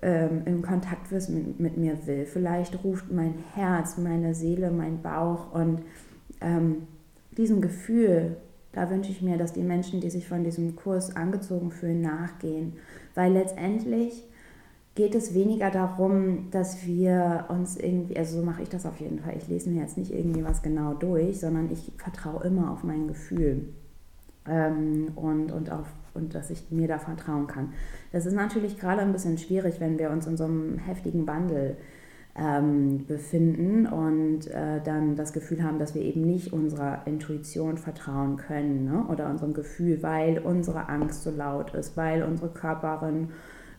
ähm, 0.03 0.43
in 0.45 0.61
Kontakt 0.61 1.11
mit, 1.11 1.59
mit, 1.59 1.77
mir 1.77 2.05
will. 2.05 2.27
Vielleicht 2.27 2.83
ruft 2.83 3.11
mein 3.11 3.33
Herz, 3.55 3.97
meine 3.97 4.35
Seele, 4.35 4.69
mein 4.69 5.01
Bauch 5.01 5.51
und 5.51 5.81
ähm, 6.41 6.83
diesem 7.35 7.59
Gefühl, 7.59 8.37
da 8.79 8.89
wünsche 8.89 9.11
ich 9.11 9.21
mir, 9.21 9.37
dass 9.37 9.51
die 9.51 9.61
Menschen, 9.61 9.99
die 9.99 10.09
sich 10.09 10.25
von 10.25 10.45
diesem 10.45 10.77
Kurs 10.77 11.13
angezogen 11.13 11.69
fühlen, 11.69 11.99
nachgehen. 11.99 12.77
Weil 13.13 13.33
letztendlich 13.33 14.23
geht 14.95 15.15
es 15.15 15.33
weniger 15.33 15.69
darum, 15.69 16.49
dass 16.51 16.85
wir 16.85 17.47
uns 17.49 17.75
irgendwie, 17.75 18.17
also 18.17 18.37
so 18.37 18.45
mache 18.45 18.61
ich 18.61 18.69
das 18.69 18.85
auf 18.85 19.01
jeden 19.01 19.19
Fall, 19.19 19.35
ich 19.35 19.49
lese 19.49 19.69
mir 19.69 19.81
jetzt 19.81 19.97
nicht 19.97 20.13
irgendwie 20.13 20.45
was 20.45 20.61
genau 20.61 20.93
durch, 20.93 21.41
sondern 21.41 21.69
ich 21.69 21.91
vertraue 21.97 22.45
immer 22.45 22.71
auf 22.71 22.83
mein 22.83 23.09
Gefühl 23.09 23.67
ähm, 24.47 25.09
und, 25.15 25.51
und, 25.51 25.69
auf, 25.71 25.87
und 26.13 26.33
dass 26.33 26.49
ich 26.49 26.71
mir 26.71 26.87
da 26.87 26.99
vertrauen 26.99 27.47
kann. 27.47 27.73
Das 28.13 28.25
ist 28.25 28.33
natürlich 28.33 28.79
gerade 28.79 29.01
ein 29.01 29.11
bisschen 29.11 29.37
schwierig, 29.37 29.81
wenn 29.81 29.99
wir 29.99 30.09
uns 30.09 30.25
in 30.25 30.37
so 30.37 30.45
einem 30.45 30.77
heftigen 30.77 31.27
Wandel 31.27 31.75
ähm, 32.39 33.05
befinden 33.05 33.85
und 33.85 34.47
äh, 34.47 34.81
dann 34.83 35.15
das 35.15 35.33
Gefühl 35.33 35.63
haben, 35.63 35.77
dass 35.77 35.93
wir 35.93 36.01
eben 36.01 36.21
nicht 36.21 36.53
unserer 36.53 37.05
Intuition 37.05 37.77
vertrauen 37.77 38.37
können 38.37 38.85
ne? 38.85 39.05
oder 39.09 39.29
unserem 39.29 39.53
Gefühl, 39.53 40.01
weil 40.01 40.39
unsere 40.39 40.87
Angst 40.87 41.23
so 41.23 41.31
laut 41.31 41.73
ist, 41.73 41.97
weil 41.97 42.23
unsere 42.23 42.49
Körperin 42.49 43.29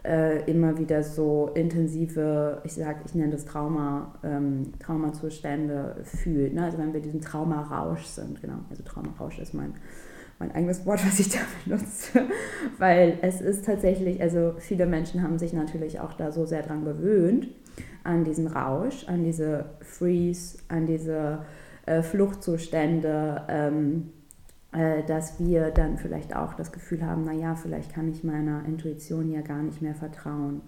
äh, 0.05 0.45
immer 0.50 0.79
wieder 0.79 1.02
so 1.02 1.50
intensive, 1.55 2.61
ich 2.64 2.75
sag, 2.75 2.97
ich 3.07 3.14
nenne 3.14 3.33
das 3.33 3.45
Trauma, 3.45 4.14
ähm, 4.23 4.73
Traumazustände 4.79 5.97
fühlt. 6.05 6.55
Ne? 6.55 6.64
Also 6.64 6.79
wenn 6.79 6.93
wir 6.93 7.00
diesen 7.00 7.21
Traumarausch 7.21 8.05
sind, 8.05 8.40
genau, 8.40 8.59
also 8.69 8.83
Traumarausch 8.83 9.38
ist 9.38 9.55
mein 9.55 9.75
mein 10.40 10.52
eigenes 10.52 10.87
Wort, 10.87 11.07
was 11.07 11.21
ich 11.21 11.29
da 11.29 11.38
benutze, 11.64 12.23
weil 12.79 13.19
es 13.21 13.43
ist 13.43 13.67
tatsächlich, 13.67 14.23
also 14.23 14.55
viele 14.57 14.87
Menschen 14.87 15.23
haben 15.23 15.38
sich 15.38 15.52
natürlich 15.52 16.00
auch 16.00 16.14
da 16.14 16.33
so 16.33 16.47
sehr 16.47 16.62
dran 16.62 16.83
gewöhnt, 16.83 17.49
an 18.05 18.25
diesen 18.25 18.47
Rausch, 18.47 19.07
an 19.09 19.25
diese 19.25 19.67
Freeze, 19.81 20.59
an 20.69 20.87
diese 20.87 21.41
äh, 21.87 22.03
Fluchtzustände, 22.03 23.43
ähm, 23.49 24.11
äh, 24.73 25.03
dass 25.05 25.39
wir 25.41 25.71
dann 25.71 25.99
vielleicht 25.99 26.35
auch 26.35 26.55
das 26.55 26.73
Gefühl 26.73 27.05
haben, 27.05 27.25
naja, 27.25 27.55
vielleicht 27.55 27.93
kann 27.93 28.09
ich 28.09 28.25
meiner 28.25 28.65
Intuition 28.65 29.31
ja 29.31 29.41
gar 29.41 29.62
nicht 29.62 29.83
mehr 29.83 29.95
vertrauen. 29.95 30.62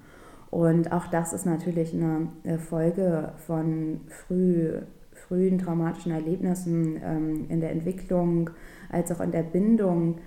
Und 0.50 0.92
auch 0.92 1.06
das 1.06 1.32
ist 1.32 1.46
natürlich 1.46 1.94
eine 1.94 2.58
Folge 2.58 3.32
von 3.46 4.02
früh, 4.08 4.82
frühen 5.14 5.56
traumatischen 5.56 6.12
Erlebnissen 6.12 7.00
ähm, 7.02 7.46
in 7.48 7.60
der 7.60 7.70
Entwicklung 7.70 8.50
als 8.90 9.10
auch 9.10 9.20
in 9.20 9.30
der 9.30 9.44
Bindung, 9.44 10.18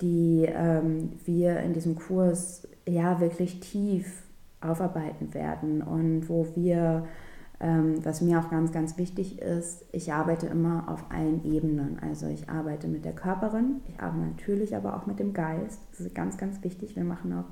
die 0.00 0.46
ähm, 0.48 1.14
wir 1.24 1.58
in 1.60 1.72
diesem 1.72 1.96
Kurs 1.96 2.68
ja 2.86 3.20
wirklich 3.20 3.58
tief 3.58 4.21
aufarbeiten 4.64 5.34
werden 5.34 5.82
und 5.82 6.28
wo 6.28 6.46
wir, 6.54 7.06
ähm, 7.60 8.04
was 8.04 8.20
mir 8.20 8.38
auch 8.38 8.50
ganz, 8.50 8.72
ganz 8.72 8.98
wichtig 8.98 9.40
ist, 9.40 9.84
ich 9.92 10.12
arbeite 10.12 10.46
immer 10.46 10.88
auf 10.88 11.04
allen 11.10 11.44
Ebenen. 11.44 11.98
Also 12.00 12.26
ich 12.26 12.48
arbeite 12.48 12.88
mit 12.88 13.04
der 13.04 13.14
Körperin, 13.14 13.80
ich 13.88 14.00
arbeite 14.00 14.26
natürlich 14.26 14.76
aber 14.76 14.96
auch 14.96 15.06
mit 15.06 15.18
dem 15.18 15.32
Geist. 15.32 15.80
Das 15.90 16.00
ist 16.00 16.14
ganz, 16.14 16.36
ganz 16.36 16.62
wichtig. 16.62 16.96
Wir 16.96 17.04
machen 17.04 17.32
auch 17.32 17.46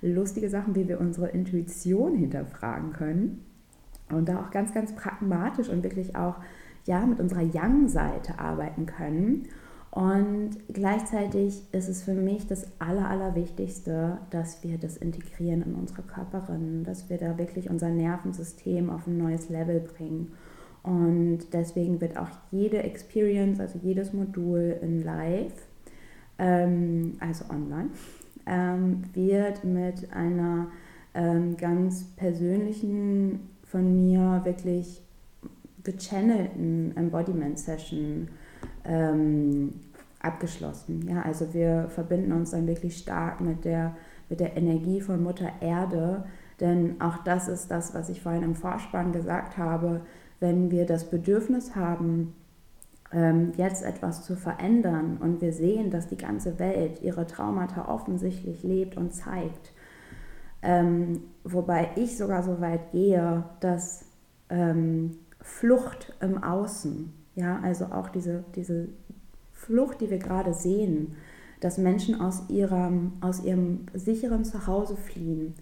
lustige 0.00 0.48
Sachen, 0.48 0.74
wie 0.74 0.88
wir 0.88 1.00
unsere 1.00 1.28
Intuition 1.28 2.14
hinterfragen 2.14 2.92
können 2.92 3.44
und 4.10 4.28
da 4.28 4.40
auch 4.40 4.50
ganz, 4.50 4.74
ganz 4.74 4.94
pragmatisch 4.94 5.68
und 5.68 5.82
wirklich 5.82 6.16
auch 6.16 6.36
ja, 6.84 7.06
mit 7.06 7.20
unserer 7.20 7.42
Yang-Seite 7.42 8.38
arbeiten 8.38 8.86
können 8.86 9.46
und 9.92 10.52
gleichzeitig 10.72 11.64
ist 11.70 11.88
es 11.90 12.02
für 12.02 12.14
mich 12.14 12.46
das 12.46 12.66
Aller, 12.78 13.10
Allerwichtigste, 13.10 14.16
dass 14.30 14.64
wir 14.64 14.78
das 14.78 14.96
integrieren 14.96 15.60
in 15.60 15.74
unsere 15.74 16.00
Körperin, 16.00 16.82
dass 16.82 17.10
wir 17.10 17.18
da 17.18 17.36
wirklich 17.36 17.68
unser 17.68 17.90
Nervensystem 17.90 18.88
auf 18.88 19.06
ein 19.06 19.18
neues 19.18 19.50
Level 19.50 19.80
bringen. 19.80 20.32
Und 20.82 21.40
deswegen 21.52 22.00
wird 22.00 22.16
auch 22.16 22.30
jede 22.50 22.82
Experience, 22.82 23.60
also 23.60 23.78
jedes 23.82 24.14
Modul 24.14 24.78
in 24.80 25.04
Live, 25.04 25.52
ähm, 26.38 27.18
also 27.20 27.44
online, 27.50 27.90
ähm, 28.46 29.02
wird 29.12 29.62
mit 29.62 30.10
einer 30.10 30.68
ähm, 31.12 31.54
ganz 31.58 32.04
persönlichen, 32.16 33.40
von 33.64 33.94
mir 33.94 34.40
wirklich 34.44 35.02
gechannelten 35.84 36.96
Embodiment-Session 36.96 38.28
ähm, 38.84 39.72
abgeschlossen. 40.20 41.06
Ja, 41.08 41.22
also 41.22 41.52
wir 41.52 41.88
verbinden 41.88 42.32
uns 42.32 42.52
dann 42.52 42.66
wirklich 42.66 42.96
stark 42.96 43.40
mit 43.40 43.64
der, 43.64 43.96
mit 44.28 44.40
der 44.40 44.56
Energie 44.56 45.00
von 45.00 45.22
Mutter 45.22 45.50
Erde, 45.60 46.24
denn 46.60 47.00
auch 47.00 47.18
das 47.24 47.48
ist 47.48 47.70
das, 47.70 47.94
was 47.94 48.08
ich 48.08 48.22
vorhin 48.22 48.42
im 48.42 48.54
Vorspann 48.54 49.12
gesagt 49.12 49.58
habe, 49.58 50.02
wenn 50.38 50.70
wir 50.70 50.86
das 50.86 51.10
Bedürfnis 51.10 51.74
haben, 51.74 52.34
ähm, 53.12 53.52
jetzt 53.56 53.84
etwas 53.84 54.24
zu 54.24 54.36
verändern 54.36 55.18
und 55.20 55.40
wir 55.40 55.52
sehen, 55.52 55.90
dass 55.90 56.08
die 56.08 56.16
ganze 56.16 56.58
Welt 56.58 57.02
ihre 57.02 57.26
Traumata 57.26 57.88
offensichtlich 57.88 58.62
lebt 58.62 58.96
und 58.96 59.12
zeigt, 59.12 59.72
ähm, 60.62 61.22
wobei 61.44 61.90
ich 61.96 62.16
sogar 62.16 62.42
so 62.42 62.60
weit 62.60 62.92
gehe, 62.92 63.44
dass 63.60 64.06
ähm, 64.48 65.18
Flucht 65.40 66.14
im 66.20 66.42
Außen 66.42 67.12
ja, 67.34 67.60
also 67.62 67.86
auch 67.86 68.08
diese, 68.08 68.44
diese 68.54 68.88
Flucht, 69.52 70.00
die 70.00 70.10
wir 70.10 70.18
gerade 70.18 70.54
sehen, 70.54 71.14
dass 71.60 71.78
Menschen 71.78 72.20
aus 72.20 72.48
ihrem, 72.48 73.12
aus 73.20 73.44
ihrem 73.44 73.86
sicheren 73.94 74.44
Zuhause 74.44 74.96
fliehen, 74.96 75.54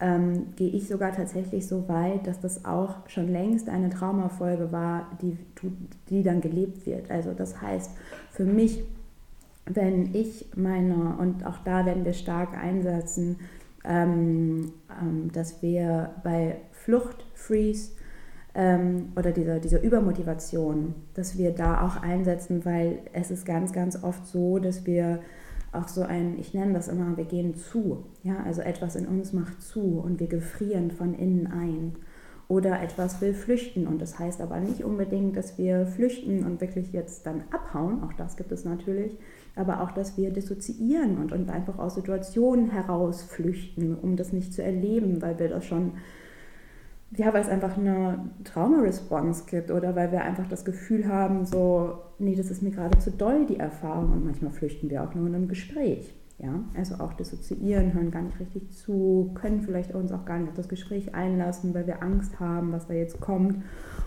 ähm, 0.00 0.54
gehe 0.56 0.70
ich 0.70 0.88
sogar 0.88 1.12
tatsächlich 1.12 1.66
so 1.66 1.88
weit, 1.88 2.26
dass 2.26 2.40
das 2.40 2.64
auch 2.64 3.08
schon 3.08 3.28
längst 3.28 3.68
eine 3.68 3.90
Traumafolge 3.90 4.70
war, 4.70 5.06
die, 5.22 5.36
die 6.08 6.22
dann 6.22 6.40
gelebt 6.40 6.86
wird. 6.86 7.10
Also 7.10 7.32
das 7.34 7.60
heißt, 7.60 7.90
für 8.30 8.44
mich 8.44 8.84
wenn 9.68 10.14
ich 10.14 10.46
meine, 10.56 11.16
und 11.18 11.44
auch 11.46 11.58
da 11.64 11.84
werden 11.84 12.04
wir 12.04 12.14
stark 12.14 12.56
einsetzen, 12.56 13.36
ähm, 13.84 14.72
ähm, 15.00 15.30
dass 15.32 15.62
wir 15.62 16.10
bei 16.24 16.56
Flucht, 16.72 17.24
Freeze 17.34 17.92
ähm, 18.58 19.12
oder 19.14 19.30
dieser, 19.30 19.60
dieser 19.60 19.80
Übermotivation, 19.82 20.94
dass 21.14 21.38
wir 21.38 21.52
da 21.52 21.86
auch 21.86 22.02
einsetzen, 22.02 22.64
weil 22.64 22.98
es 23.12 23.30
ist 23.30 23.46
ganz, 23.46 23.72
ganz 23.72 24.02
oft 24.02 24.26
so, 24.26 24.58
dass 24.58 24.84
wir 24.84 25.20
auch 25.70 25.86
so 25.86 26.02
ein, 26.02 26.36
ich 26.40 26.54
nenne 26.54 26.72
das 26.72 26.88
immer, 26.88 27.16
wir 27.16 27.24
gehen 27.24 27.54
zu. 27.54 28.04
Ja, 28.24 28.42
also 28.44 28.60
etwas 28.62 28.96
in 28.96 29.06
uns 29.06 29.32
macht 29.32 29.62
zu 29.62 30.00
und 30.00 30.18
wir 30.18 30.26
gefrieren 30.26 30.90
von 30.90 31.14
innen 31.14 31.46
ein. 31.46 31.94
Oder 32.48 32.82
etwas 32.82 33.20
will 33.20 33.34
flüchten 33.34 33.86
und 33.86 34.02
das 34.02 34.18
heißt 34.18 34.40
aber 34.40 34.58
nicht 34.58 34.82
unbedingt, 34.82 35.36
dass 35.36 35.56
wir 35.56 35.86
flüchten 35.86 36.44
und 36.44 36.60
wirklich 36.60 36.92
jetzt 36.92 37.26
dann 37.26 37.44
abhauen, 37.52 38.02
auch 38.02 38.14
das 38.14 38.36
gibt 38.36 38.50
es 38.50 38.64
natürlich, 38.64 39.18
aber 39.54 39.82
auch, 39.82 39.92
dass 39.92 40.16
wir 40.16 40.30
dissoziieren 40.32 41.18
und, 41.18 41.30
und 41.30 41.50
einfach 41.50 41.78
aus 41.78 41.94
Situationen 41.94 42.70
heraus 42.70 43.22
flüchten, 43.22 43.94
um 43.94 44.16
das 44.16 44.32
nicht 44.32 44.52
zu 44.52 44.64
erleben, 44.64 45.20
weil 45.20 45.38
wir 45.38 45.48
das 45.48 45.66
schon 45.66 45.92
ja, 47.16 47.32
weil 47.32 47.42
es 47.42 47.48
einfach 47.48 47.76
eine 47.78 48.30
Trauma-Response 48.44 49.44
gibt 49.46 49.70
oder 49.70 49.96
weil 49.96 50.12
wir 50.12 50.22
einfach 50.22 50.46
das 50.46 50.64
Gefühl 50.64 51.08
haben, 51.08 51.46
so, 51.46 51.98
nee, 52.18 52.34
das 52.34 52.50
ist 52.50 52.62
mir 52.62 52.70
gerade 52.70 52.98
zu 52.98 53.10
doll, 53.10 53.46
die 53.46 53.58
Erfahrung. 53.58 54.12
Und 54.12 54.24
manchmal 54.24 54.50
flüchten 54.50 54.90
wir 54.90 55.02
auch 55.02 55.14
nur 55.14 55.26
in 55.26 55.34
einem 55.34 55.48
Gespräch. 55.48 56.14
Ja, 56.38 56.62
also 56.76 56.96
auch 56.96 57.14
dissoziieren, 57.14 57.94
hören 57.94 58.12
gar 58.12 58.22
nicht 58.22 58.38
richtig 58.38 58.70
zu, 58.70 59.32
können 59.34 59.60
vielleicht 59.62 59.92
uns 59.92 60.12
auch 60.12 60.24
gar 60.24 60.38
nicht 60.38 60.50
auf 60.50 60.54
das 60.54 60.68
Gespräch 60.68 61.12
einlassen, 61.12 61.74
weil 61.74 61.88
wir 61.88 62.00
Angst 62.00 62.38
haben, 62.38 62.70
was 62.70 62.86
da 62.86 62.94
jetzt 62.94 63.20
kommt. 63.20 63.56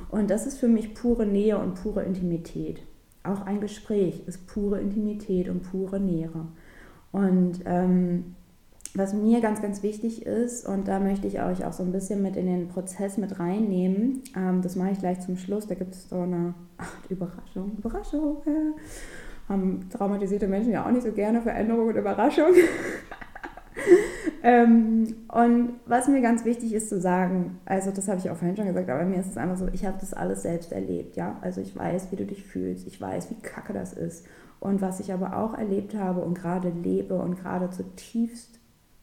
Und 0.10 0.30
das 0.30 0.48
ist 0.48 0.58
für 0.58 0.70
mich 0.70 0.94
pure 0.94 1.26
Nähe 1.26 1.58
und 1.58 1.76
pure 1.76 2.04
Intimität. 2.04 2.84
Auch 3.24 3.46
ein 3.46 3.60
Gespräch 3.60 4.24
ist 4.28 4.48
pure 4.48 4.80
Intimität 4.80 5.50
und 5.50 5.64
pure 5.70 6.00
Nähe. 6.00 6.32
Und 7.12 7.60
ähm, 7.66 8.36
was 8.94 9.14
mir 9.14 9.40
ganz, 9.40 9.62
ganz 9.62 9.84
wichtig 9.84 10.26
ist, 10.26 10.68
und 10.68 10.88
da 10.88 11.00
möchte 11.00 11.28
ich 11.28 11.42
euch 11.42 11.64
auch 11.66 11.74
so 11.74 11.84
ein 11.84 11.92
bisschen 11.92 12.22
mit 12.22 12.36
in 12.36 12.46
den 12.46 12.68
Prozess 12.68 13.18
mit 13.18 13.40
reinnehmen, 13.40 14.22
ähm, 14.36 14.62
das 14.62 14.76
mache 14.76 14.92
ich 14.92 15.00
gleich 15.00 15.22
zum 15.22 15.38
Schluss, 15.38 15.68
da 15.68 15.76
gibt 15.76 15.96
es 15.96 16.10
so 16.10 16.20
eine 16.20 16.54
Ach, 16.78 16.94
Überraschung, 17.10 17.72
Überraschung. 17.78 18.38
Haben 19.48 19.90
traumatisierte 19.90 20.48
Menschen 20.48 20.72
ja 20.72 20.86
auch 20.86 20.92
nicht 20.92 21.04
so 21.04 21.12
gerne 21.12 21.42
Veränderung 21.42 21.88
und 21.88 21.96
Überraschung. 21.96 22.54
ähm, 24.44 25.16
und 25.28 25.74
was 25.86 26.08
mir 26.08 26.22
ganz 26.22 26.44
wichtig 26.46 26.74
ist 26.74 26.90
zu 26.90 27.00
sagen, 27.00 27.60
also 27.66 27.92
das 27.92 28.08
habe 28.08 28.20
ich 28.20 28.30
auch 28.30 28.38
vorhin 28.38 28.56
schon 28.56 28.68
gesagt, 28.68 28.90
aber 28.90 29.04
mir 29.04 29.20
ist 29.20 29.28
es 29.28 29.38
einfach 29.38 29.58
so, 29.58 29.68
ich 29.72 29.86
habe 29.86 29.98
das 30.00 30.14
alles 30.14 30.42
selbst 30.42 30.72
erlebt, 30.72 31.16
ja. 31.16 31.38
Also 31.42 31.62
ich 31.62 31.76
weiß, 31.76 32.12
wie 32.12 32.18
du 32.18 32.26
dich 32.26 32.44
fühlst, 32.44 32.88
ich 32.88 33.00
weiß, 33.00 33.30
wie 33.30 33.42
kacke 33.42 33.74
das 33.74 33.94
ist. 33.94 34.26
Und 34.60 34.82
was 34.82 35.00
ich 35.00 35.12
aber 35.12 35.38
auch 35.38 35.58
erlebt 35.58 35.96
habe 35.96 36.22
und 36.22 36.36
gerade 36.36 36.70
lebe 36.70 37.16
und 37.16 37.36
gerade 37.36 37.72
zutiefst 37.72 38.61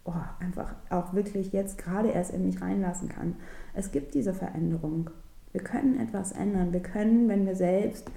oh, 0.09 0.45
einfach 0.45 0.75
auch 0.91 1.15
wirklich 1.15 1.53
jetzt 1.53 1.79
gerade 1.79 2.09
erst 2.09 2.33
in 2.33 2.45
mich 2.45 2.61
reinlassen 2.61 3.09
kann. 3.09 3.37
Es 3.75 3.93
gibt 3.93 4.15
diese 4.15 4.35
Veränderung. 4.35 5.11
Wir 5.53 5.63
können 5.63 5.99
etwas 5.99 6.33
ändern. 6.33 6.73
Wir 6.73 6.81
können, 6.81 7.29
wenn 7.29 7.47
wir 7.47 7.55
selbst 7.55 8.11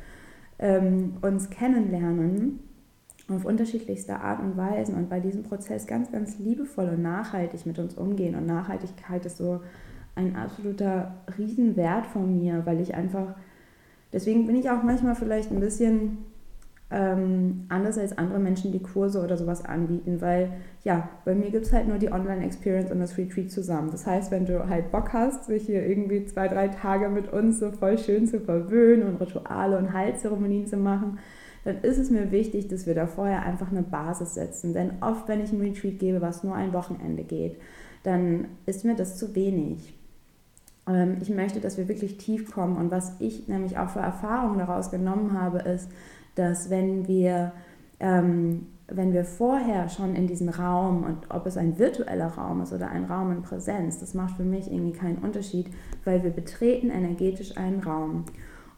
ähm, 0.59 1.17
uns 1.21 1.49
kennenlernen, 1.49 2.59
auf 3.29 3.45
unterschiedlichste 3.45 4.19
Art 4.19 4.41
und 4.41 4.57
Weisen 4.57 4.95
und 4.95 5.09
bei 5.09 5.19
diesem 5.19 5.43
Prozess 5.43 5.87
ganz, 5.87 6.11
ganz 6.11 6.37
liebevoll 6.39 6.89
und 6.89 7.01
nachhaltig 7.01 7.65
mit 7.65 7.79
uns 7.79 7.93
umgehen. 7.95 8.35
Und 8.35 8.45
Nachhaltigkeit 8.45 9.25
ist 9.25 9.37
so 9.37 9.61
ein 10.15 10.35
absoluter 10.35 11.15
Riesenwert 11.37 12.05
von 12.07 12.37
mir, 12.37 12.65
weil 12.65 12.81
ich 12.81 12.93
einfach, 12.93 13.35
deswegen 14.11 14.47
bin 14.47 14.55
ich 14.55 14.69
auch 14.69 14.83
manchmal 14.83 15.15
vielleicht 15.15 15.51
ein 15.51 15.59
bisschen 15.59 16.17
ähm, 16.91 17.65
anders 17.69 17.97
als 17.97 18.17
andere 18.17 18.39
Menschen, 18.39 18.71
die 18.71 18.81
Kurse 18.81 19.23
oder 19.23 19.37
sowas 19.37 19.63
anbieten, 19.63 20.19
weil 20.19 20.51
ja, 20.83 21.09
bei 21.23 21.33
mir 21.33 21.49
gibt 21.49 21.65
es 21.65 21.73
halt 21.73 21.87
nur 21.87 21.97
die 21.97 22.11
Online-Experience 22.11 22.91
und 22.91 22.99
das 22.99 23.17
Retreat 23.17 23.49
zusammen. 23.49 23.91
Das 23.91 24.05
heißt, 24.05 24.29
wenn 24.31 24.45
du 24.45 24.67
halt 24.67 24.91
Bock 24.91 25.13
hast, 25.13 25.45
sich 25.45 25.65
hier 25.65 25.85
irgendwie 25.85 26.25
zwei, 26.25 26.47
drei 26.49 26.67
Tage 26.67 27.07
mit 27.07 27.31
uns 27.31 27.59
so 27.59 27.71
voll 27.71 27.97
schön 27.97 28.27
zu 28.27 28.41
verwöhnen 28.41 29.07
und 29.07 29.21
Rituale 29.21 29.77
und 29.77 29.93
Heilzeremonien 29.93 30.67
zu 30.67 30.75
machen, 30.75 31.19
dann 31.63 31.77
ist 31.81 31.97
es 31.97 32.09
mir 32.09 32.31
wichtig, 32.31 32.67
dass 32.67 32.85
wir 32.85 32.95
da 32.95 33.07
vorher 33.07 33.43
einfach 33.43 33.71
eine 33.71 33.83
Basis 33.83 34.33
setzen. 34.33 34.73
Denn 34.73 34.93
oft, 35.01 35.27
wenn 35.27 35.41
ich 35.41 35.53
ein 35.53 35.61
Retreat 35.61 35.99
gebe, 35.99 36.19
was 36.19 36.43
nur 36.43 36.55
ein 36.55 36.73
Wochenende 36.73 37.23
geht, 37.23 37.57
dann 38.03 38.47
ist 38.65 38.83
mir 38.83 38.95
das 38.95 39.17
zu 39.17 39.35
wenig. 39.35 39.93
Ähm, 40.87 41.17
ich 41.21 41.29
möchte, 41.29 41.61
dass 41.61 41.77
wir 41.77 41.87
wirklich 41.87 42.17
tief 42.17 42.51
kommen. 42.51 42.77
Und 42.77 42.91
was 42.91 43.13
ich 43.19 43.47
nämlich 43.47 43.77
auch 43.77 43.89
für 43.89 43.99
Erfahrungen 43.99 44.57
daraus 44.57 44.91
genommen 44.91 45.39
habe, 45.39 45.59
ist, 45.59 45.89
dass 46.35 46.69
wenn 46.69 47.07
wir, 47.07 47.51
ähm, 47.99 48.67
wenn 48.87 49.13
wir 49.13 49.25
vorher 49.25 49.89
schon 49.89 50.15
in 50.15 50.27
diesen 50.27 50.49
Raum, 50.49 51.03
und 51.03 51.17
ob 51.29 51.45
es 51.45 51.57
ein 51.57 51.77
virtueller 51.79 52.27
Raum 52.27 52.61
ist 52.61 52.73
oder 52.73 52.89
ein 52.89 53.05
Raum 53.05 53.31
in 53.31 53.41
Präsenz, 53.41 53.99
das 53.99 54.13
macht 54.13 54.37
für 54.37 54.43
mich 54.43 54.71
irgendwie 54.71 54.97
keinen 54.97 55.17
Unterschied, 55.17 55.67
weil 56.03 56.23
wir 56.23 56.31
betreten 56.31 56.89
energetisch 56.89 57.57
einen 57.57 57.81
Raum. 57.81 58.25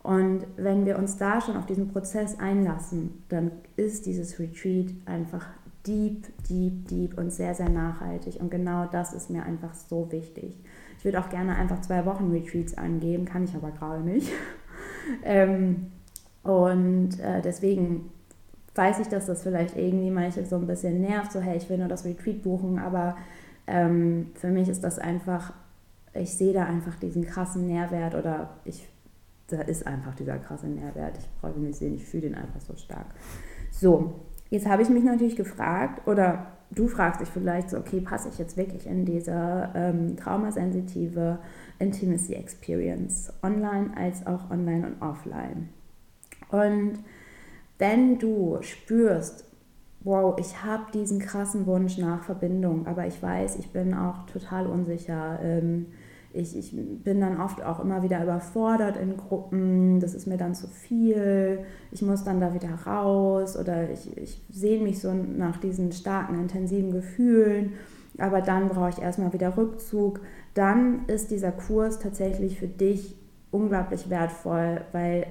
Und 0.03 0.45
wenn 0.57 0.85
wir 0.85 0.97
uns 0.99 1.17
da 1.17 1.39
schon 1.39 1.55
auf 1.55 1.65
diesen 1.65 1.87
Prozess 1.89 2.37
einlassen, 2.37 3.23
dann 3.29 3.51
ist 3.77 4.05
dieses 4.05 4.37
Retreat 4.37 4.93
einfach 5.05 5.47
deep, 5.87 6.27
deep, 6.49 6.87
deep 6.87 7.17
und 7.17 7.31
sehr, 7.31 7.55
sehr 7.55 7.69
nachhaltig. 7.69 8.39
Und 8.39 8.51
genau 8.51 8.85
das 8.85 9.13
ist 9.13 9.29
mir 9.29 9.43
einfach 9.43 9.73
so 9.73 10.11
wichtig. 10.11 10.57
Ich 10.97 11.05
würde 11.05 11.19
auch 11.19 11.29
gerne 11.29 11.55
einfach 11.55 11.81
zwei 11.81 12.05
Wochen 12.05 12.31
Retreats 12.31 12.77
angeben, 12.77 13.25
kann 13.25 13.43
ich 13.43 13.55
aber 13.55 13.71
gerade 13.71 14.01
nicht. 14.03 14.29
ähm, 15.23 15.91
und 16.43 17.19
äh, 17.19 17.41
deswegen 17.41 18.11
weiß 18.75 18.99
ich, 18.99 19.07
dass 19.07 19.27
das 19.27 19.43
vielleicht 19.43 19.77
irgendwie 19.77 20.09
manche 20.09 20.45
so 20.45 20.57
ein 20.57 20.67
bisschen 20.67 21.01
nervt, 21.01 21.31
so 21.31 21.39
hey, 21.39 21.57
ich 21.57 21.69
will 21.69 21.77
nur 21.77 21.87
das 21.87 22.05
Retreat 22.05 22.41
buchen, 22.43 22.79
aber 22.79 23.15
ähm, 23.67 24.31
für 24.35 24.49
mich 24.49 24.67
ist 24.67 24.83
das 24.83 24.99
einfach, 24.99 25.53
ich 26.13 26.33
sehe 26.33 26.53
da 26.53 26.65
einfach 26.65 26.95
diesen 26.95 27.25
krassen 27.25 27.67
Nährwert 27.67 28.15
oder 28.15 28.49
ich, 28.65 28.87
da 29.47 29.61
ist 29.61 29.85
einfach 29.85 30.15
dieser 30.15 30.37
krasse 30.37 30.67
Nährwert. 30.67 31.17
Ich 31.17 31.55
ihn 31.55 31.63
nicht 31.63 31.77
sehen, 31.77 31.95
ich 31.95 32.05
fühle 32.05 32.23
den 32.23 32.35
einfach 32.35 32.61
so 32.61 32.75
stark. 32.75 33.05
So, 33.71 34.15
jetzt 34.49 34.67
habe 34.67 34.81
ich 34.81 34.89
mich 34.89 35.03
natürlich 35.03 35.35
gefragt 35.35 36.07
oder 36.07 36.47
du 36.71 36.87
fragst 36.87 37.21
dich 37.21 37.29
vielleicht 37.29 37.69
so, 37.69 37.77
okay, 37.77 38.01
passe 38.01 38.29
ich 38.29 38.39
jetzt 38.39 38.57
wirklich 38.57 38.87
in 38.87 39.05
diese 39.05 39.69
ähm, 39.75 40.17
traumasensitive 40.17 41.39
Intimacy 41.79 42.33
Experience, 42.33 43.31
online 43.43 43.91
als 43.95 44.25
auch 44.25 44.49
online 44.49 44.87
und 44.87 45.01
offline? 45.01 45.69
Und 46.49 46.99
wenn 47.77 48.19
du 48.19 48.57
spürst, 48.61 49.45
wow, 50.01 50.35
ich 50.37 50.63
habe 50.63 50.91
diesen 50.93 51.19
krassen 51.19 51.65
Wunsch 51.65 51.97
nach 51.97 52.23
Verbindung, 52.23 52.87
aber 52.87 53.07
ich 53.07 53.21
weiß, 53.21 53.57
ich 53.57 53.71
bin 53.71 53.93
auch 53.93 54.25
total 54.25 54.67
unsicher. 54.67 55.39
Ähm, 55.41 55.87
ich, 56.33 56.57
ich 56.57 56.75
bin 57.03 57.21
dann 57.21 57.39
oft 57.39 57.63
auch 57.63 57.79
immer 57.79 58.01
wieder 58.01 58.21
überfordert 58.23 58.97
in 58.97 59.17
Gruppen, 59.17 59.99
das 59.99 60.15
ist 60.15 60.25
mir 60.25 60.37
dann 60.37 60.55
zu 60.55 60.67
viel, 60.67 61.59
ich 61.91 62.01
muss 62.01 62.23
dann 62.23 62.41
da 62.41 62.55
wieder 62.55 62.73
raus 62.87 63.55
oder 63.55 63.91
ich, 63.91 64.17
ich 64.17 64.41
sehne 64.49 64.83
mich 64.83 64.99
so 64.99 65.13
nach 65.13 65.57
diesen 65.57 65.91
starken, 65.91 66.39
intensiven 66.39 66.91
Gefühlen, 66.91 67.73
aber 68.17 68.41
dann 68.41 68.69
brauche 68.69 68.89
ich 68.89 68.99
erstmal 68.99 69.31
wieder 69.33 69.55
Rückzug. 69.55 70.21
Dann 70.55 71.05
ist 71.05 71.31
dieser 71.31 71.51
Kurs 71.51 71.99
tatsächlich 71.99 72.59
für 72.59 72.67
dich 72.67 73.15
unglaublich 73.51 74.09
wertvoll, 74.09 74.81
weil 74.91 75.27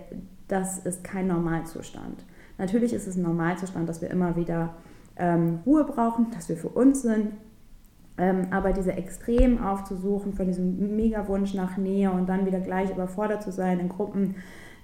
das 0.53 0.79
ist 0.79 1.03
kein 1.03 1.29
Normalzustand. 1.29 2.25
Natürlich 2.59 2.93
ist 2.93 3.07
es 3.07 3.17
ein 3.17 3.23
Normalzustand, 3.23 3.89
dass 3.89 4.03
wir 4.03 4.11
immer 4.11 4.37
wieder 4.37 4.75
ähm, 5.17 5.61
Ruhe 5.65 5.85
brauchen, 5.85 6.31
dass 6.33 6.49
wir 6.49 6.57
für 6.57 6.69
uns 6.69 7.03
sind. 7.03 7.33
Ähm, 8.19 8.49
aber 8.51 8.75
diese 8.75 8.93
Extrem 8.93 9.65
aufzusuchen 9.65 10.35
von 10.35 10.47
diesem 10.47 10.95
Mega-Wunsch 10.95 11.55
nach 11.55 11.79
Nähe 11.79 12.11
und 12.11 12.29
dann 12.29 12.45
wieder 12.45 12.61
gleich 12.61 12.91
überfordert 12.91 13.43
zu 13.43 13.51
sein 13.51 13.81
in 13.81 13.89
Gruppen. 13.89 14.35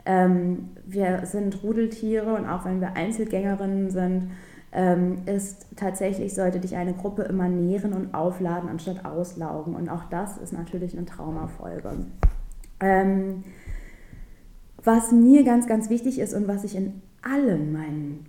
Ähm, 0.07 0.71
wir 0.87 1.27
sind 1.27 1.63
Rudeltiere 1.63 2.33
und 2.35 2.49
auch 2.49 2.65
wenn 2.65 2.81
wir 2.81 2.97
Einzelgängerinnen 2.97 3.91
sind, 3.91 4.31
ähm, 4.73 5.19
ist 5.27 5.67
tatsächlich, 5.77 6.35
sollte 6.35 6.61
dich 6.61 6.77
eine 6.77 6.95
Gruppe 6.95 7.25
immer 7.25 7.49
nähren 7.49 7.93
und 7.93 8.15
aufladen, 8.15 8.71
anstatt 8.71 9.05
auslaugen. 9.05 9.75
Und 9.75 9.91
auch 9.91 10.05
das 10.05 10.39
ist 10.39 10.55
natürlich 10.55 10.97
eine 10.97 11.05
Traumafolge. 11.05 11.91
Ähm, 12.81 13.45
was 14.85 15.13
mir 15.13 15.45
ganz, 15.45 15.67
ganz 15.67 15.91
wichtig 15.91 16.19
ist 16.19 16.35
und 16.35 16.49
was 16.49 16.65
ich 16.65 16.77
in 16.77 17.03
allen 17.23 17.73
meinen, 17.73 18.27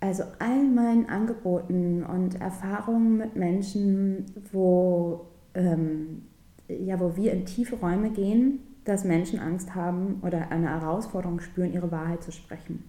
also 0.00 0.24
all 0.38 0.64
meinen 0.64 1.08
Angeboten 1.08 2.04
und 2.04 2.40
Erfahrungen 2.40 3.16
mit 3.16 3.36
Menschen, 3.36 4.26
wo, 4.52 5.26
ähm, 5.54 6.22
ja, 6.68 7.00
wo 7.00 7.16
wir 7.16 7.32
in 7.32 7.46
tiefe 7.46 7.76
Räume 7.76 8.10
gehen, 8.10 8.60
dass 8.84 9.04
Menschen 9.04 9.38
Angst 9.38 9.74
haben 9.74 10.20
oder 10.22 10.50
eine 10.50 10.68
Herausforderung 10.68 11.40
spüren, 11.40 11.72
ihre 11.72 11.90
Wahrheit 11.90 12.22
zu 12.22 12.30
sprechen. 12.30 12.84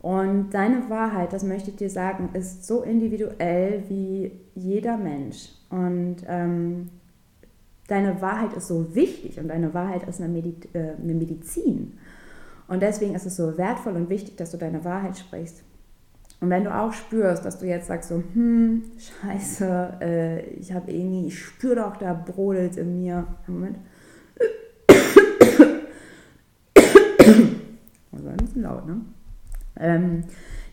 Und 0.00 0.50
deine 0.50 0.88
Wahrheit, 0.90 1.32
das 1.32 1.42
möchte 1.42 1.70
ich 1.70 1.76
dir 1.76 1.90
sagen, 1.90 2.28
ist 2.34 2.66
so 2.66 2.82
individuell 2.82 3.84
wie 3.88 4.30
jeder 4.54 4.98
Mensch. 4.98 5.48
Und 5.70 6.18
ähm, 6.28 6.90
deine 7.88 8.20
Wahrheit 8.20 8.52
ist 8.52 8.68
so 8.68 8.94
wichtig 8.94 9.38
und 9.40 9.48
deine 9.48 9.74
Wahrheit 9.74 10.08
ist 10.08 10.20
eine, 10.20 10.32
Medi 10.32 10.54
äh, 10.74 10.92
eine 11.02 11.14
Medizin. 11.14 11.94
Und 12.68 12.82
deswegen 12.82 13.14
ist 13.14 13.26
es 13.26 13.36
so 13.36 13.56
wertvoll 13.56 13.94
und 13.94 14.10
wichtig, 14.10 14.36
dass 14.36 14.50
du 14.50 14.56
deine 14.56 14.84
Wahrheit 14.84 15.16
sprichst. 15.18 15.62
Und 16.40 16.50
wenn 16.50 16.64
du 16.64 16.74
auch 16.74 16.92
spürst, 16.92 17.44
dass 17.44 17.58
du 17.58 17.66
jetzt 17.66 17.86
sagst 17.86 18.10
so, 18.10 18.22
hm, 18.34 18.82
scheiße, 18.98 19.92
äh, 20.00 20.40
ich 20.50 20.72
habe 20.72 20.90
irgendwie, 20.90 21.28
ich 21.28 21.38
spüre 21.38 21.76
doch, 21.76 21.96
da 21.96 22.12
brodelt 22.12 22.76
in 22.76 23.00
mir. 23.00 23.26
Moment. 23.46 23.78
Also 28.12 28.28
ein 28.28 28.36
bisschen 28.36 28.62
laut, 28.62 28.86
ne? 28.86 29.00
Ähm, 29.78 30.24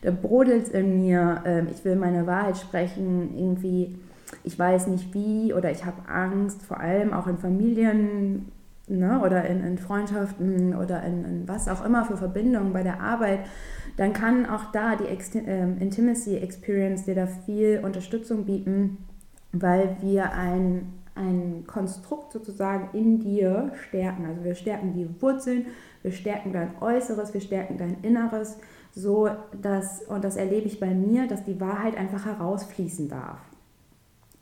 da 0.02 0.10
brodelt 0.10 0.68
in 0.68 1.00
mir, 1.00 1.42
ähm, 1.46 1.68
ich 1.70 1.84
will 1.84 1.96
meine 1.96 2.26
Wahrheit 2.26 2.56
sprechen, 2.58 3.36
irgendwie, 3.36 3.98
ich 4.44 4.58
weiß 4.58 4.86
nicht 4.88 5.12
wie 5.14 5.52
oder 5.54 5.70
ich 5.70 5.84
habe 5.84 6.08
Angst, 6.08 6.62
vor 6.62 6.80
allem 6.80 7.12
auch 7.12 7.26
in 7.26 7.38
Familien 7.38 8.52
ne, 8.88 9.20
oder 9.24 9.44
in, 9.44 9.64
in 9.64 9.78
Freundschaften 9.78 10.74
oder 10.74 11.02
in, 11.02 11.24
in, 11.24 11.48
was 11.48 11.68
auch 11.68 11.84
immer 11.84 12.04
für 12.04 12.16
Verbindungen 12.16 12.72
bei 12.72 12.82
der 12.82 13.00
Arbeit, 13.00 13.40
dann 13.96 14.12
kann 14.12 14.46
auch 14.46 14.72
da 14.72 14.96
die 14.96 15.06
Ex 15.06 15.30
ähm, 15.34 15.78
Intimacy 15.78 16.36
Experience 16.36 17.04
dir 17.04 17.14
da 17.14 17.26
viel 17.26 17.80
Unterstützung 17.84 18.44
bieten, 18.44 18.98
weil 19.52 19.96
wir 20.00 20.32
ein, 20.32 20.92
ein 21.14 21.64
Konstrukt 21.66 22.32
sozusagen 22.32 22.96
in 22.96 23.20
dir 23.20 23.72
stärken. 23.88 24.26
Also 24.26 24.44
wir 24.44 24.54
stärken 24.54 24.92
die 24.94 25.08
Wurzeln, 25.22 25.66
wir 26.02 26.12
stärken 26.12 26.52
dein 26.52 26.70
Äußeres, 26.80 27.32
wir 27.32 27.40
stärken 27.40 27.78
dein 27.78 27.98
Inneres, 28.02 28.58
so 28.92 29.28
dass, 29.60 30.02
und 30.02 30.24
das 30.24 30.36
erlebe 30.36 30.66
ich 30.66 30.80
bei 30.80 30.92
mir, 30.92 31.26
dass 31.26 31.44
die 31.44 31.60
Wahrheit 31.60 31.96
einfach 31.96 32.26
herausfließen 32.26 33.08
darf. 33.08 33.38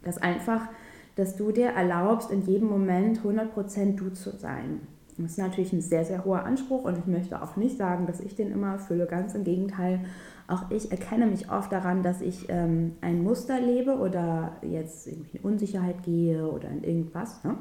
Dass 0.03 0.19
einfach 0.19 0.69
dass 1.17 1.37
du 1.37 1.53
dir 1.53 1.69
erlaubst, 1.69 2.31
in 2.31 2.43
jedem 2.43 2.69
Moment 2.69 3.21
100% 3.21 3.97
du 3.97 4.11
zu 4.11 4.31
sein. 4.37 4.81
Das 5.19 5.33
ist 5.33 5.39
natürlich 5.39 5.73
ein 5.73 5.83
sehr, 5.83 6.05
sehr 6.05 6.25
hoher 6.25 6.45
Anspruch 6.45 6.85
und 6.85 6.99
ich 6.99 7.07
möchte 7.07 7.43
auch 7.43 7.57
nicht 7.57 7.77
sagen, 7.77 8.07
dass 8.07 8.21
ich 8.21 8.35
den 8.35 8.51
immer 8.51 8.73
erfülle. 8.73 9.07
Ganz 9.07 9.35
im 9.35 9.45
Gegenteil, 9.45 10.01
auch 10.49 10.71
ich 10.71 10.91
erkenne 10.91 11.27
mich 11.27 11.51
oft 11.51 11.71
daran, 11.71 12.03
dass 12.03 12.21
ich 12.23 12.47
ähm, 12.49 12.97
ein 13.03 13.23
Muster 13.23 13.61
lebe 13.61 13.99
oder 13.99 14.57
jetzt 14.63 15.07
irgendwie 15.07 15.37
in 15.37 15.45
Unsicherheit 15.45 16.03
gehe 16.03 16.51
oder 16.51 16.69
in 16.69 16.83
irgendwas. 16.83 17.45
Ne? 17.45 17.57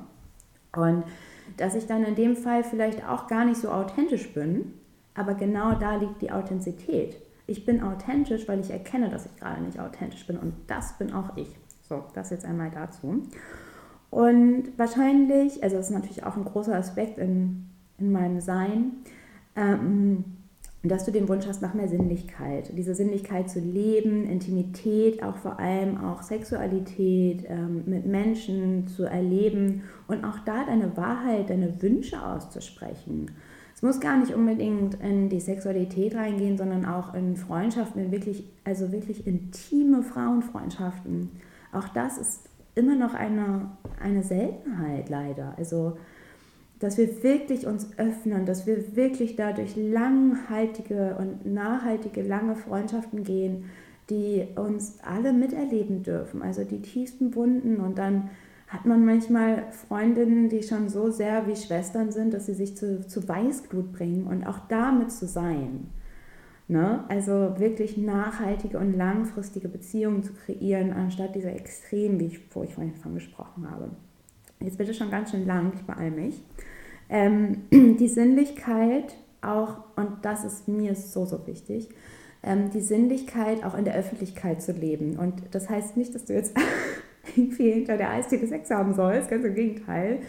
Und 0.75 1.03
dass 1.57 1.75
ich 1.75 1.87
dann 1.87 2.03
in 2.03 2.15
dem 2.15 2.37
Fall 2.37 2.63
vielleicht 2.63 3.07
auch 3.07 3.27
gar 3.27 3.43
nicht 3.43 3.59
so 3.59 3.69
authentisch 3.69 4.33
bin, 4.33 4.73
aber 5.13 5.33
genau 5.33 5.73
da 5.73 5.97
liegt 5.97 6.21
die 6.21 6.31
Authentizität. 6.31 7.17
Ich 7.47 7.65
bin 7.65 7.83
authentisch, 7.83 8.47
weil 8.47 8.61
ich 8.61 8.71
erkenne, 8.71 9.09
dass 9.09 9.25
ich 9.25 9.35
gerade 9.35 9.61
nicht 9.61 9.79
authentisch 9.79 10.25
bin 10.25 10.37
und 10.37 10.53
das 10.67 10.97
bin 10.97 11.11
auch 11.11 11.35
ich. 11.35 11.49
So, 11.91 12.05
das 12.13 12.29
jetzt 12.29 12.45
einmal 12.45 12.71
dazu. 12.71 13.21
Und 14.09 14.69
wahrscheinlich, 14.77 15.61
also 15.61 15.75
das 15.75 15.87
ist 15.89 15.93
natürlich 15.93 16.23
auch 16.23 16.37
ein 16.37 16.45
großer 16.45 16.73
Aspekt 16.73 17.17
in, 17.17 17.65
in 17.97 18.13
meinem 18.13 18.39
Sein, 18.39 18.93
ähm, 19.57 20.23
dass 20.83 21.03
du 21.03 21.11
den 21.11 21.27
Wunsch 21.27 21.45
hast 21.47 21.61
nach 21.61 21.73
mehr 21.73 21.89
Sinnlichkeit. 21.89 22.71
Diese 22.77 22.95
Sinnlichkeit 22.95 23.49
zu 23.49 23.59
leben, 23.59 24.23
Intimität, 24.23 25.21
auch 25.21 25.35
vor 25.35 25.59
allem 25.59 25.97
auch 25.97 26.21
Sexualität 26.21 27.43
ähm, 27.49 27.83
mit 27.85 28.05
Menschen 28.05 28.87
zu 28.87 29.03
erleben 29.03 29.83
und 30.07 30.23
auch 30.23 30.39
da 30.45 30.63
deine 30.63 30.95
Wahrheit, 30.95 31.49
deine 31.49 31.81
Wünsche 31.81 32.25
auszusprechen. 32.25 33.31
Es 33.75 33.81
muss 33.81 33.99
gar 33.99 34.17
nicht 34.17 34.33
unbedingt 34.33 34.95
in 35.03 35.27
die 35.27 35.41
Sexualität 35.41 36.15
reingehen, 36.15 36.57
sondern 36.57 36.85
auch 36.85 37.13
in 37.13 37.35
Freundschaften, 37.35 38.13
wirklich, 38.13 38.45
also 38.63 38.93
wirklich 38.93 39.27
intime 39.27 40.03
Frauenfreundschaften 40.03 41.31
auch 41.71 41.89
das 41.89 42.17
ist 42.17 42.49
immer 42.75 42.95
noch 42.95 43.13
eine, 43.13 43.71
eine 44.01 44.23
Seltenheit 44.23 45.09
leider. 45.09 45.53
Also, 45.57 45.97
dass 46.79 46.97
wir 46.97 47.23
wirklich 47.23 47.67
uns 47.67 47.89
öffnen, 47.97 48.45
dass 48.45 48.65
wir 48.65 48.95
wirklich 48.95 49.35
dadurch 49.35 49.75
langhaltige 49.75 51.15
und 51.19 51.45
nachhaltige, 51.45 52.23
lange 52.23 52.55
Freundschaften 52.55 53.23
gehen, 53.23 53.65
die 54.09 54.47
uns 54.55 54.97
alle 55.03 55.31
miterleben 55.31 56.03
dürfen. 56.03 56.41
Also 56.41 56.63
die 56.63 56.81
tiefsten 56.81 57.35
Wunden 57.35 57.77
und 57.77 57.97
dann 57.97 58.29
hat 58.67 58.85
man 58.85 59.05
manchmal 59.05 59.65
Freundinnen, 59.71 60.49
die 60.49 60.63
schon 60.63 60.89
so 60.89 61.11
sehr 61.11 61.45
wie 61.45 61.55
Schwestern 61.55 62.11
sind, 62.11 62.33
dass 62.33 62.45
sie 62.45 62.53
sich 62.53 62.75
zu, 62.77 63.05
zu 63.05 63.27
Weißglut 63.27 63.91
bringen 63.91 64.27
und 64.27 64.45
auch 64.45 64.59
damit 64.69 65.11
zu 65.11 65.27
sein. 65.27 65.89
Ne? 66.71 67.03
Also 67.09 67.59
wirklich 67.59 67.97
nachhaltige 67.97 68.79
und 68.79 68.93
langfristige 68.93 69.67
Beziehungen 69.67 70.23
zu 70.23 70.31
kreieren, 70.31 70.93
anstatt 70.93 71.35
dieser 71.35 71.53
Extremen, 71.53 72.17
wie 72.21 72.27
ich, 72.27 72.39
wo 72.55 72.63
ich 72.63 72.73
vorhin 72.73 72.95
von 72.95 73.13
gesprochen 73.13 73.69
habe. 73.69 73.89
Jetzt 74.61 74.77
bitte 74.77 74.93
schon 74.93 75.11
ganz 75.11 75.31
schön 75.31 75.45
lang, 75.45 75.73
ich 75.75 75.81
beeile 75.81 76.11
mich. 76.11 76.41
Ähm, 77.09 77.63
die 77.73 78.07
Sinnlichkeit 78.07 79.17
auch, 79.41 79.83
und 79.97 80.19
das 80.21 80.45
ist 80.45 80.69
mir 80.69 80.95
so, 80.95 81.25
so 81.25 81.45
wichtig, 81.45 81.89
ähm, 82.41 82.69
die 82.69 82.79
Sinnlichkeit 82.79 83.65
auch 83.65 83.77
in 83.77 83.83
der 83.83 83.95
Öffentlichkeit 83.95 84.61
zu 84.61 84.71
leben. 84.71 85.19
Und 85.19 85.43
das 85.51 85.69
heißt 85.69 85.97
nicht, 85.97 86.15
dass 86.15 86.23
du 86.23 86.31
jetzt 86.31 86.55
irgendwie 87.35 87.69
hinter 87.69 87.97
der 87.97 88.11
Eistheke 88.11 88.47
Sex 88.47 88.69
haben 88.69 88.93
sollst, 88.93 89.29
ganz 89.29 89.43
im 89.43 89.55
Gegenteil. 89.55 90.19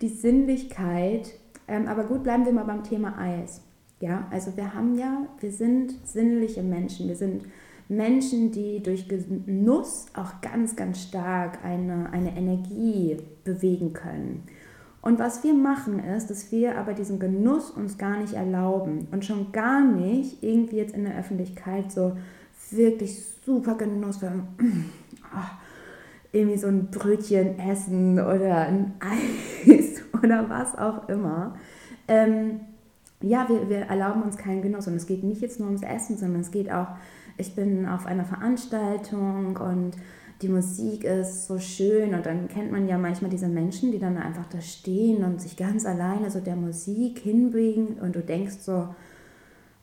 Die 0.00 0.08
Sinnlichkeit, 0.08 1.34
ähm, 1.68 1.86
aber 1.86 2.04
gut, 2.04 2.22
bleiben 2.22 2.46
wir 2.46 2.52
mal 2.52 2.64
beim 2.64 2.82
Thema 2.82 3.18
Eis. 3.18 3.60
Ja, 4.00 4.26
also 4.30 4.56
wir 4.56 4.74
haben 4.74 4.98
ja, 4.98 5.26
wir 5.40 5.52
sind 5.52 5.94
sinnliche 6.06 6.62
Menschen. 6.62 7.08
Wir 7.08 7.16
sind 7.16 7.44
Menschen, 7.88 8.52
die 8.52 8.82
durch 8.82 9.08
Genuss 9.08 10.06
auch 10.14 10.40
ganz, 10.40 10.76
ganz 10.76 11.02
stark 11.02 11.64
eine, 11.64 12.10
eine 12.12 12.36
Energie 12.36 13.16
bewegen 13.44 13.92
können. 13.92 14.42
Und 15.00 15.20
was 15.20 15.44
wir 15.44 15.54
machen 15.54 16.00
ist, 16.00 16.30
dass 16.30 16.50
wir 16.50 16.76
aber 16.78 16.92
diesen 16.92 17.20
Genuss 17.20 17.70
uns 17.70 17.96
gar 17.96 18.18
nicht 18.18 18.34
erlauben 18.34 19.06
und 19.12 19.24
schon 19.24 19.52
gar 19.52 19.80
nicht 19.80 20.42
irgendwie 20.42 20.76
jetzt 20.76 20.96
in 20.96 21.04
der 21.04 21.16
Öffentlichkeit 21.16 21.92
so 21.92 22.16
wirklich 22.70 23.22
super 23.44 23.76
Genuss, 23.76 24.18
oh, 24.22 24.26
irgendwie 26.32 26.58
so 26.58 26.66
ein 26.66 26.90
Brötchen 26.90 27.56
essen 27.58 28.18
oder 28.18 28.66
ein 28.66 28.94
Eis 29.68 30.02
oder 30.22 30.50
was 30.50 30.76
auch 30.76 31.08
immer. 31.08 31.56
Ähm, 32.08 32.60
ja, 33.22 33.48
wir, 33.48 33.68
wir 33.68 33.78
erlauben 33.82 34.22
uns 34.22 34.36
keinen 34.36 34.62
Genuss. 34.62 34.86
Und 34.86 34.94
es 34.94 35.06
geht 35.06 35.24
nicht 35.24 35.40
jetzt 35.40 35.60
nur 35.60 35.68
ums 35.68 35.82
Essen, 35.82 36.16
sondern 36.16 36.40
es 36.40 36.50
geht 36.50 36.70
auch, 36.70 36.88
ich 37.38 37.54
bin 37.54 37.86
auf 37.86 38.06
einer 38.06 38.24
Veranstaltung 38.24 39.56
und 39.56 39.92
die 40.42 40.48
Musik 40.48 41.04
ist 41.04 41.46
so 41.46 41.58
schön 41.58 42.14
und 42.14 42.26
dann 42.26 42.48
kennt 42.48 42.70
man 42.70 42.86
ja 42.88 42.98
manchmal 42.98 43.30
diese 43.30 43.48
Menschen, 43.48 43.90
die 43.90 43.98
dann 43.98 44.18
einfach 44.18 44.46
da 44.46 44.60
stehen 44.60 45.24
und 45.24 45.40
sich 45.40 45.56
ganz 45.56 45.86
alleine 45.86 46.30
so 46.30 46.40
der 46.40 46.56
Musik 46.56 47.20
hinbringen 47.20 47.98
und 48.00 48.16
du 48.16 48.20
denkst 48.20 48.56
so, 48.60 48.88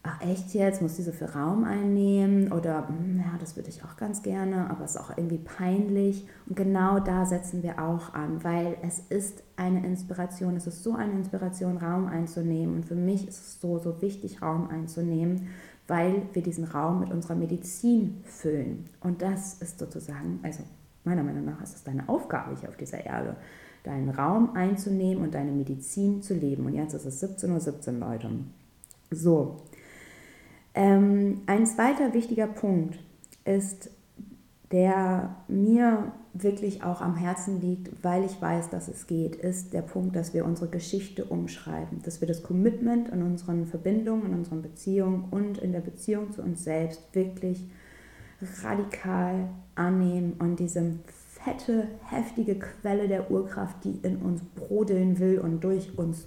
ach 0.03 0.21
echt 0.21 0.53
jetzt, 0.53 0.81
muss 0.81 0.97
die 0.97 1.01
so 1.01 1.13
viel 1.13 1.27
Raum 1.27 1.63
einnehmen 1.63 2.51
oder 2.51 2.89
hm, 2.89 3.19
ja, 3.19 3.37
das 3.39 3.55
würde 3.55 3.69
ich 3.69 3.83
auch 3.85 3.95
ganz 3.95 4.21
gerne, 4.21 4.69
aber 4.69 4.83
es 4.83 4.91
ist 4.91 5.01
auch 5.01 5.17
irgendwie 5.17 5.37
peinlich. 5.37 6.27
Und 6.45 6.57
genau 6.57 6.99
da 6.99 7.25
setzen 7.25 7.63
wir 7.63 7.81
auch 7.81 8.13
an, 8.13 8.43
weil 8.43 8.75
es 8.81 8.99
ist 8.99 9.43
eine 9.55 9.85
Inspiration, 9.85 10.57
es 10.57 10.67
ist 10.67 10.83
so 10.83 10.93
eine 10.93 11.13
Inspiration, 11.13 11.77
Raum 11.77 12.07
einzunehmen. 12.07 12.75
Und 12.75 12.85
für 12.85 12.95
mich 12.95 13.27
ist 13.27 13.39
es 13.39 13.61
so, 13.61 13.79
so 13.79 14.01
wichtig, 14.01 14.41
Raum 14.41 14.69
einzunehmen, 14.69 15.47
weil 15.87 16.23
wir 16.33 16.41
diesen 16.41 16.65
Raum 16.65 16.99
mit 16.99 17.11
unserer 17.11 17.35
Medizin 17.35 18.21
füllen. 18.25 18.85
Und 18.99 19.21
das 19.21 19.61
ist 19.61 19.79
sozusagen, 19.79 20.39
also 20.43 20.63
meiner 21.05 21.23
Meinung 21.23 21.45
nach 21.45 21.61
ist 21.61 21.75
es 21.75 21.83
deine 21.83 22.09
Aufgabe 22.09 22.57
hier 22.59 22.67
auf 22.67 22.77
dieser 22.77 23.05
Erde, 23.05 23.37
deinen 23.83 24.09
Raum 24.09 24.55
einzunehmen 24.55 25.23
und 25.23 25.33
deine 25.33 25.51
Medizin 25.51 26.21
zu 26.21 26.33
leben. 26.33 26.65
Und 26.65 26.73
jetzt 26.73 26.93
ist 26.93 27.05
es 27.05 27.23
17.17 27.23 27.53
Uhr, 27.53 27.59
17, 27.59 27.99
Leute. 27.99 28.29
So, 29.11 29.57
ähm, 30.75 31.41
ein 31.45 31.65
zweiter 31.65 32.13
wichtiger 32.13 32.47
Punkt 32.47 32.99
ist, 33.45 33.89
der 34.71 35.36
mir 35.47 36.12
wirklich 36.33 36.83
auch 36.83 37.01
am 37.01 37.15
Herzen 37.15 37.62
liegt, 37.62 38.03
weil 38.03 38.23
ich 38.23 38.41
weiß, 38.41 38.71
dass 38.71 38.88
es 38.88 39.05
geht, 39.05 39.36
ist 39.36 39.73
der 39.73 39.83
Punkt, 39.83 40.15
dass 40.15 40.33
wir 40.33 40.45
unsere 40.45 40.67
Geschichte 40.67 41.25
umschreiben, 41.25 42.01
dass 42.03 42.21
wir 42.21 42.27
das 42.27 42.41
Commitment 42.41 43.09
in 43.09 43.21
unseren 43.21 43.67
Verbindungen, 43.67 44.25
in 44.25 44.33
unseren 44.33 44.63
Beziehungen 44.63 45.25
und 45.29 45.59
in 45.59 45.73
der 45.73 45.81
Beziehung 45.81 46.31
zu 46.31 46.41
uns 46.41 46.63
selbst 46.63 47.03
wirklich 47.13 47.69
radikal 48.63 49.49
annehmen 49.75 50.33
und 50.39 50.59
diese 50.59 50.93
fette, 51.05 51.88
heftige 52.09 52.55
Quelle 52.55 53.07
der 53.07 53.29
Urkraft, 53.29 53.83
die 53.83 53.99
in 54.01 54.17
uns 54.17 54.41
brodeln 54.55 55.19
will 55.19 55.39
und 55.39 55.63
durch 55.63 55.97
uns 55.97 56.25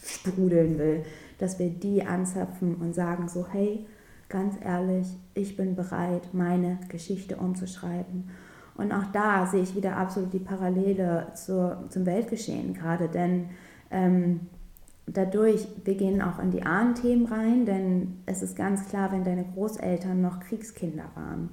durchsprudeln 0.00 0.78
will, 0.78 1.02
dass 1.38 1.58
wir 1.58 1.70
die 1.70 2.04
anzapfen 2.04 2.76
und 2.76 2.94
sagen 2.94 3.28
so, 3.28 3.46
hey, 3.50 3.86
ganz 4.28 4.54
ehrlich, 4.62 5.06
ich 5.34 5.56
bin 5.56 5.74
bereit, 5.74 6.32
meine 6.32 6.78
Geschichte 6.88 7.36
umzuschreiben. 7.36 8.30
Und 8.76 8.92
auch 8.92 9.06
da 9.12 9.46
sehe 9.46 9.62
ich 9.62 9.74
wieder 9.74 9.96
absolut 9.96 10.32
die 10.32 10.38
Parallele 10.38 11.26
zur, 11.34 11.84
zum 11.90 12.06
Weltgeschehen 12.06 12.72
gerade, 12.72 13.08
denn 13.08 13.50
ähm, 13.90 14.40
dadurch, 15.06 15.66
wir 15.84 15.96
gehen 15.96 16.22
auch 16.22 16.38
in 16.38 16.50
die 16.50 16.62
Ahnenthemen 16.62 17.26
rein, 17.26 17.66
denn 17.66 18.18
es 18.26 18.42
ist 18.42 18.56
ganz 18.56 18.88
klar, 18.88 19.12
wenn 19.12 19.24
deine 19.24 19.44
Großeltern 19.44 20.22
noch 20.22 20.40
Kriegskinder 20.40 21.10
waren, 21.14 21.50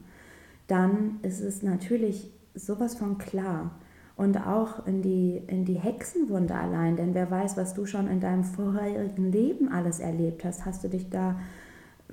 dann 0.68 1.20
ist 1.24 1.42
es 1.42 1.64
natürlich 1.64 2.32
sowas 2.54 2.96
von 2.96 3.18
klar, 3.18 3.72
und 4.18 4.38
auch 4.38 4.86
in 4.86 5.02
die, 5.02 5.42
in 5.48 5.64
die 5.64 5.80
Hexenwunde 5.80 6.56
allein. 6.56 6.98
Denn 6.98 7.14
wer 7.14 7.32
weiß, 7.32 7.56
was 7.56 7.74
du 7.74 7.86
schon 7.86 8.08
in 8.08 8.20
deinem 8.20 8.44
vorherigen 8.44 9.32
Leben 9.32 9.72
alles 9.72 10.00
erlebt 10.00 10.44
hast. 10.44 10.66
Hast 10.66 10.84
du 10.84 10.90
dich 10.90 11.10
da 11.10 11.38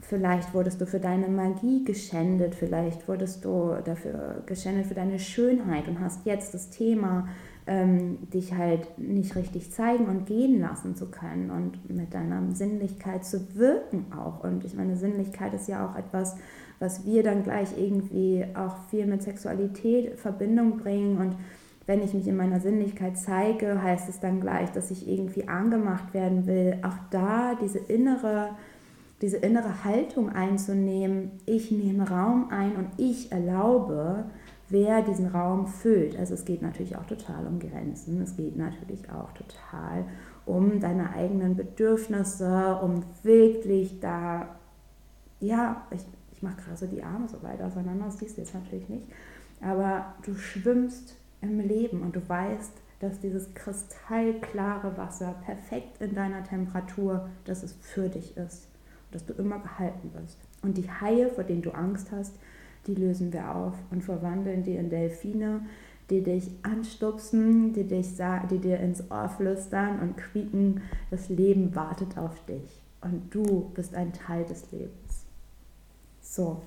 vielleicht 0.00 0.54
wurdest 0.54 0.80
du 0.80 0.86
für 0.86 1.00
deine 1.00 1.28
Magie 1.28 1.84
geschändet, 1.84 2.54
vielleicht 2.54 3.06
wurdest 3.08 3.44
du 3.44 3.76
dafür 3.84 4.42
geschändet 4.46 4.86
für 4.86 4.94
deine 4.94 5.18
Schönheit 5.18 5.88
und 5.88 6.00
hast 6.00 6.26
jetzt 6.26 6.54
das 6.54 6.70
Thema, 6.70 7.28
ähm, 7.66 8.18
dich 8.30 8.54
halt 8.54 8.98
nicht 8.98 9.36
richtig 9.36 9.72
zeigen 9.72 10.06
und 10.06 10.26
gehen 10.26 10.60
lassen 10.60 10.96
zu 10.96 11.06
können 11.10 11.50
und 11.50 11.88
mit 11.88 12.12
deiner 12.12 12.54
Sinnlichkeit 12.54 13.24
zu 13.24 13.54
wirken 13.54 14.06
auch. 14.12 14.44
Und 14.44 14.64
ich 14.64 14.74
meine, 14.74 14.96
Sinnlichkeit 14.96 15.54
ist 15.54 15.68
ja 15.68 15.88
auch 15.88 15.96
etwas, 15.96 16.36
was 16.78 17.06
wir 17.06 17.22
dann 17.22 17.42
gleich 17.42 17.68
irgendwie 17.78 18.44
auch 18.54 18.76
viel 18.90 19.06
mit 19.06 19.22
Sexualität 19.22 20.10
in 20.10 20.16
Verbindung 20.18 20.76
bringen 20.76 21.16
und 21.16 21.36
wenn 21.86 22.02
ich 22.02 22.14
mich 22.14 22.26
in 22.26 22.36
meiner 22.36 22.60
Sinnlichkeit 22.60 23.18
zeige, 23.18 23.82
heißt 23.82 24.08
es 24.08 24.20
dann 24.20 24.40
gleich, 24.40 24.70
dass 24.72 24.90
ich 24.90 25.08
irgendwie 25.08 25.48
angemacht 25.48 26.14
werden 26.14 26.46
will. 26.46 26.78
Auch 26.82 26.96
da 27.10 27.54
diese 27.60 27.78
innere, 27.78 28.50
diese 29.20 29.36
innere 29.36 29.84
Haltung 29.84 30.30
einzunehmen, 30.30 31.32
ich 31.44 31.70
nehme 31.70 32.08
Raum 32.08 32.48
ein 32.50 32.76
und 32.76 32.88
ich 32.96 33.30
erlaube, 33.32 34.24
wer 34.70 35.02
diesen 35.02 35.26
Raum 35.26 35.66
füllt. 35.66 36.18
Also 36.18 36.34
es 36.34 36.44
geht 36.44 36.62
natürlich 36.62 36.96
auch 36.96 37.04
total 37.04 37.46
um 37.46 37.58
Grenzen, 37.58 38.22
es 38.22 38.36
geht 38.36 38.56
natürlich 38.56 39.10
auch 39.10 39.32
total 39.32 40.04
um 40.46 40.80
deine 40.80 41.10
eigenen 41.14 41.54
Bedürfnisse, 41.54 42.78
um 42.82 43.02
wirklich 43.22 44.00
da, 44.00 44.56
ja, 45.40 45.86
ich, 45.90 46.02
ich 46.32 46.42
mache 46.42 46.56
gerade 46.62 46.76
so 46.76 46.86
die 46.86 47.02
Arme 47.02 47.28
so 47.28 47.42
weit 47.42 47.62
auseinander, 47.62 48.06
das 48.06 48.18
siehst 48.18 48.36
du 48.36 48.42
jetzt 48.42 48.54
natürlich 48.54 48.88
nicht, 48.88 49.06
aber 49.62 50.14
du 50.24 50.34
schwimmst 50.34 51.16
im 51.50 51.60
Leben 51.60 52.02
und 52.02 52.16
du 52.16 52.28
weißt, 52.28 52.72
dass 53.00 53.20
dieses 53.20 53.52
kristallklare 53.54 54.96
Wasser 54.96 55.34
perfekt 55.44 56.00
in 56.00 56.14
deiner 56.14 56.42
Temperatur, 56.44 57.28
dass 57.44 57.62
es 57.62 57.74
für 57.80 58.08
dich 58.08 58.36
ist 58.36 58.68
und 59.06 59.14
dass 59.14 59.26
du 59.26 59.34
immer 59.34 59.58
gehalten 59.58 60.10
wirst. 60.14 60.38
Und 60.62 60.78
die 60.78 60.90
Haie, 60.90 61.28
vor 61.28 61.44
denen 61.44 61.62
du 61.62 61.70
Angst 61.72 62.10
hast, 62.12 62.34
die 62.86 62.94
lösen 62.94 63.32
wir 63.32 63.54
auf 63.54 63.74
und 63.90 64.02
verwandeln 64.02 64.62
die 64.62 64.76
in 64.76 64.90
Delfine, 64.90 65.66
die 66.10 66.22
dich 66.22 66.50
anstupsen, 66.62 67.72
die, 67.72 67.84
dich, 67.84 68.08
die 68.50 68.58
dir 68.58 68.78
ins 68.80 69.10
Ohr 69.10 69.28
flüstern 69.28 70.00
und 70.00 70.16
quieken, 70.16 70.82
das 71.10 71.28
Leben 71.28 71.74
wartet 71.74 72.18
auf 72.18 72.44
dich 72.46 72.82
und 73.00 73.34
du 73.34 73.70
bist 73.74 73.94
ein 73.94 74.12
Teil 74.12 74.44
des 74.44 74.70
Lebens. 74.70 75.26
So, 76.20 76.62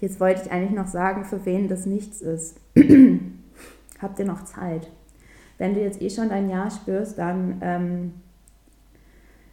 jetzt 0.00 0.20
wollte 0.20 0.42
ich 0.42 0.50
eigentlich 0.50 0.78
noch 0.78 0.86
sagen, 0.86 1.24
für 1.24 1.44
wen 1.44 1.68
das 1.68 1.86
nichts 1.86 2.20
ist. 2.20 2.60
habt 4.00 4.18
ihr 4.18 4.24
noch 4.24 4.44
Zeit. 4.44 4.90
Wenn 5.58 5.74
du 5.74 5.80
jetzt 5.80 6.00
eh 6.00 6.10
schon 6.10 6.28
dein 6.28 6.48
Ja 6.48 6.70
spürst, 6.70 7.18
dann 7.18 7.58
ähm, 7.60 8.14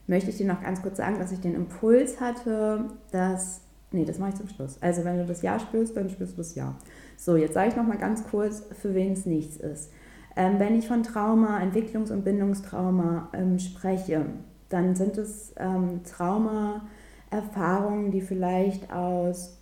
möchte 0.08 0.30
ich 0.30 0.38
dir 0.38 0.48
noch 0.48 0.64
ganz 0.64 0.82
kurz 0.82 0.98
sagen, 0.98 1.20
dass 1.20 1.32
ich 1.32 1.42
den 1.42 1.56
Impuls 1.56 2.22
hatte, 2.22 2.86
dass, 3.12 3.62
nee, 3.92 4.06
das 4.06 4.18
mache 4.18 4.30
ich 4.30 4.36
zum 4.36 4.48
Schluss. 4.48 4.78
Also 4.82 5.04
wenn 5.04 5.18
du 5.18 5.26
das 5.26 5.42
Ja 5.42 5.60
spürst, 5.60 5.98
dann 5.98 6.10
spürst 6.10 6.34
du 6.34 6.38
das 6.38 6.56
Ja. 6.56 6.76
So, 7.18 7.36
jetzt 7.36 7.54
sage 7.54 7.70
ich 7.70 7.76
noch 7.76 7.86
mal 7.86 7.98
ganz 7.98 8.24
kurz, 8.30 8.64
für 8.82 8.96
wen 8.96 9.14
es 9.14 9.26
nichts 9.26 9.58
ist. 9.58 9.92
Ähm, 10.36 10.60
wenn 10.60 10.78
ich 10.78 10.88
von 10.88 11.04
Trauma, 11.04 11.60
Entwicklungs- 11.60 12.12
und 12.12 12.24
Bindungstrauma 12.24 13.30
ähm, 13.34 13.60
spreche, 13.60 14.26
dann 14.70 14.96
sind 14.96 15.18
es 15.18 15.54
ähm, 15.58 16.02
Trauma-Erfahrungen, 16.04 18.12
die 18.12 18.22
vielleicht 18.22 18.94
aus 18.94 19.58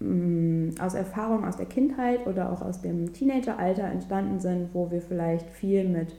aus 0.00 0.94
Erfahrungen 0.94 1.44
aus 1.44 1.56
der 1.56 1.66
Kindheit 1.66 2.26
oder 2.26 2.52
auch 2.52 2.62
aus 2.62 2.80
dem 2.80 3.12
Teenageralter 3.12 3.84
entstanden 3.84 4.38
sind, 4.38 4.70
wo 4.72 4.90
wir 4.90 5.00
vielleicht 5.00 5.50
viel 5.50 5.88
mit, 5.88 6.14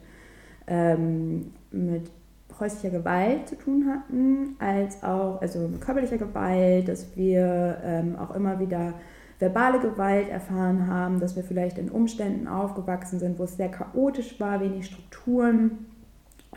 ähm, 0.66 1.52
mit 1.70 2.10
häuslicher 2.58 2.90
Gewalt 2.90 3.48
zu 3.48 3.56
tun 3.56 3.86
hatten, 3.88 4.56
als 4.58 5.02
auch 5.02 5.40
also 5.40 5.70
körperlicher 5.80 6.18
Gewalt, 6.18 6.88
dass 6.88 7.16
wir 7.16 7.78
ähm, 7.82 8.16
auch 8.16 8.34
immer 8.34 8.60
wieder 8.60 8.94
verbale 9.38 9.80
Gewalt 9.80 10.28
erfahren 10.28 10.86
haben, 10.86 11.18
dass 11.18 11.34
wir 11.34 11.42
vielleicht 11.42 11.78
in 11.78 11.90
Umständen 11.90 12.46
aufgewachsen 12.46 13.18
sind, 13.18 13.38
wo 13.38 13.44
es 13.44 13.56
sehr 13.56 13.70
chaotisch 13.70 14.38
war, 14.38 14.60
wenig 14.60 14.86
Strukturen 14.86 15.86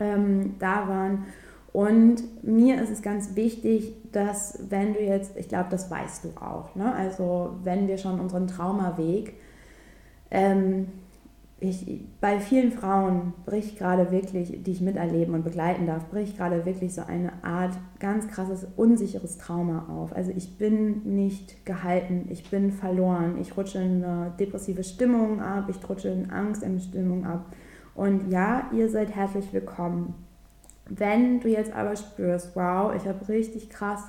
ähm, 0.00 0.56
da 0.58 0.88
waren 0.88 1.24
und 1.74 2.44
mir 2.44 2.80
ist 2.80 2.90
es 2.90 3.02
ganz 3.02 3.34
wichtig, 3.34 3.96
dass 4.12 4.60
wenn 4.70 4.94
du 4.94 5.00
jetzt, 5.00 5.36
ich 5.36 5.48
glaube, 5.48 5.70
das 5.70 5.90
weißt 5.90 6.22
du 6.22 6.28
auch, 6.40 6.76
ne? 6.76 6.94
also 6.94 7.56
wenn 7.64 7.88
wir 7.88 7.98
schon 7.98 8.20
unseren 8.20 8.46
Traumaweg, 8.46 9.34
ähm, 10.30 10.86
ich, 11.58 12.04
bei 12.20 12.38
vielen 12.38 12.70
Frauen 12.70 13.34
bricht 13.44 13.76
gerade 13.76 14.12
wirklich, 14.12 14.62
die 14.62 14.70
ich 14.70 14.82
miterleben 14.82 15.34
und 15.34 15.42
begleiten 15.42 15.84
darf, 15.84 16.08
bricht 16.10 16.36
gerade 16.36 16.64
wirklich 16.64 16.94
so 16.94 17.02
eine 17.02 17.42
Art 17.42 17.72
ganz 17.98 18.28
krasses, 18.28 18.68
unsicheres 18.76 19.38
Trauma 19.38 19.86
auf. 19.88 20.14
Also 20.14 20.30
ich 20.30 20.56
bin 20.56 21.16
nicht 21.16 21.66
gehalten, 21.66 22.28
ich 22.30 22.48
bin 22.50 22.70
verloren, 22.70 23.40
ich 23.40 23.56
rutsche 23.56 23.78
in 23.78 24.04
eine 24.04 24.32
depressive 24.38 24.84
Stimmung 24.84 25.40
ab, 25.40 25.64
ich 25.68 25.88
rutsche 25.88 26.10
in 26.10 26.30
Angststimmung 26.30 27.26
ab. 27.26 27.46
Und 27.96 28.30
ja, 28.30 28.70
ihr 28.72 28.88
seid 28.88 29.16
herzlich 29.16 29.52
willkommen. 29.52 30.14
Wenn 30.88 31.40
du 31.40 31.48
jetzt 31.48 31.72
aber 31.72 31.96
spürst, 31.96 32.54
wow, 32.54 32.94
ich 32.94 33.06
habe 33.06 33.28
richtig 33.28 33.70
krass 33.70 34.02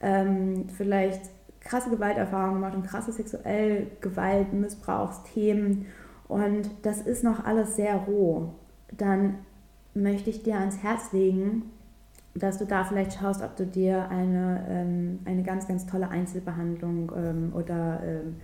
ähm, 0.00 0.68
vielleicht 0.68 1.22
krasse 1.60 1.90
Gewalterfahrungen 1.90 2.54
gemacht 2.54 2.74
und 2.74 2.86
krasse 2.86 3.12
sexuell 3.12 3.88
Gewalt, 4.00 4.52
Missbrauchsthemen 4.52 5.86
und 6.28 6.70
das 6.82 7.00
ist 7.00 7.24
noch 7.24 7.44
alles 7.44 7.76
sehr 7.76 7.96
roh, 7.96 8.50
dann 8.96 9.38
möchte 9.94 10.30
ich 10.30 10.42
dir 10.42 10.58
ans 10.58 10.82
Herz 10.82 11.12
legen, 11.12 11.70
dass 12.34 12.58
du 12.58 12.66
da 12.66 12.84
vielleicht 12.84 13.14
schaust, 13.14 13.42
ob 13.42 13.56
du 13.56 13.66
dir 13.66 14.08
eine, 14.10 14.64
ähm, 14.68 15.20
eine 15.24 15.42
ganz, 15.42 15.66
ganz 15.66 15.86
tolle 15.86 16.08
Einzelbehandlung 16.08 17.10
ähm, 17.16 17.52
oder, 17.54 18.00
ähm, 18.04 18.36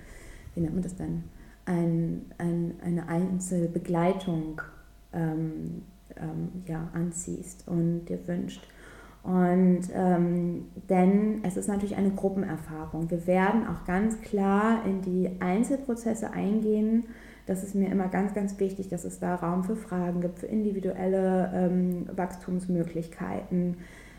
wie 0.55 0.61
nennt 0.61 0.75
man 0.75 0.83
das 0.83 0.97
denn, 0.97 1.25
ein, 1.67 2.25
ein, 2.39 2.75
eine 2.85 3.09
Einzelbegleitung 3.09 4.63
ähm, 6.21 6.63
ja, 6.67 6.89
anziehst 6.93 7.67
und 7.69 8.07
dir 8.07 8.27
wünscht. 8.27 8.67
Und 9.23 9.83
ähm, 9.95 10.67
denn 10.89 11.45
es 11.45 11.57
ist 11.57 11.69
natürlich 11.69 11.97
eine 11.97 12.11
Gruppenerfahrung. 12.11 13.09
Wir 13.11 13.27
werden 13.27 13.67
auch 13.69 13.85
ganz 13.85 14.21
klar 14.21 14.85
in 14.85 15.01
die 15.01 15.31
Einzelprozesse 15.41 16.33
eingehen. 16.33 17.05
Das 17.47 17.63
ist 17.63 17.75
mir 17.75 17.89
immer 17.91 18.09
ganz, 18.09 18.35
ganz 18.35 18.59
wichtig, 18.59 18.89
dass 18.89 19.05
es 19.05 19.21
da 19.21 19.37
Raum 19.37 19.63
für 19.63 19.77
Fragen 19.77 20.21
gibt, 20.21 20.41
für 20.41 20.47
individuelle 20.47 21.53
ähm, 21.55 22.07
Wachstumsmöglichkeiten. 22.17 23.77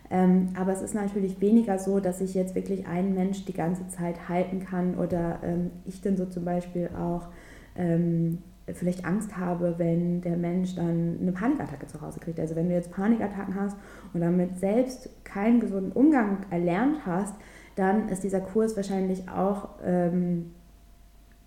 Ähm, 0.10 0.50
aber 0.56 0.72
es 0.72 0.82
ist 0.82 0.94
natürlich 0.94 1.42
weniger 1.42 1.80
so, 1.80 2.00
dass 2.00 2.22
ich 2.22 2.34
jetzt 2.34 2.56
wirklich 2.56 2.88
einen 2.88 3.14
Mensch 3.14 3.46
die 3.46 3.54
ganze 3.54 3.88
Zeit 3.88 4.30
halten 4.30 4.60
kann 4.60 4.96
oder 4.96 5.40
ähm, 5.44 5.72
ich 5.86 6.02
dann 6.02 6.18
so 6.18 6.26
zum 6.26 6.46
Beispiel 6.46 6.90
auch 6.98 7.30
ähm, 7.76 8.40
vielleicht 8.72 9.06
Angst 9.06 9.38
habe, 9.38 9.76
wenn 9.78 10.22
der 10.22 10.38
Mensch 10.38 10.76
dann 10.76 11.18
eine 11.22 11.32
Panikattacke 11.32 11.88
zu 11.88 12.02
Hause 12.02 12.20
kriegt. 12.20 12.40
Also 12.40 12.56
wenn 12.56 12.70
du 12.70 12.76
jetzt 12.76 12.92
Panikattacken 12.92 13.56
hast 13.56 13.78
und 14.14 14.22
damit 14.22 14.58
selbst 14.60 15.10
keinen 15.26 15.60
gesunden 15.60 15.92
Umgang 15.92 16.38
erlernt 16.50 17.06
hast, 17.06 17.36
dann 17.76 18.08
ist 18.10 18.24
dieser 18.24 18.40
Kurs 18.40 18.76
wahrscheinlich 18.76 19.28
auch 19.30 19.70
ähm, 19.84 20.52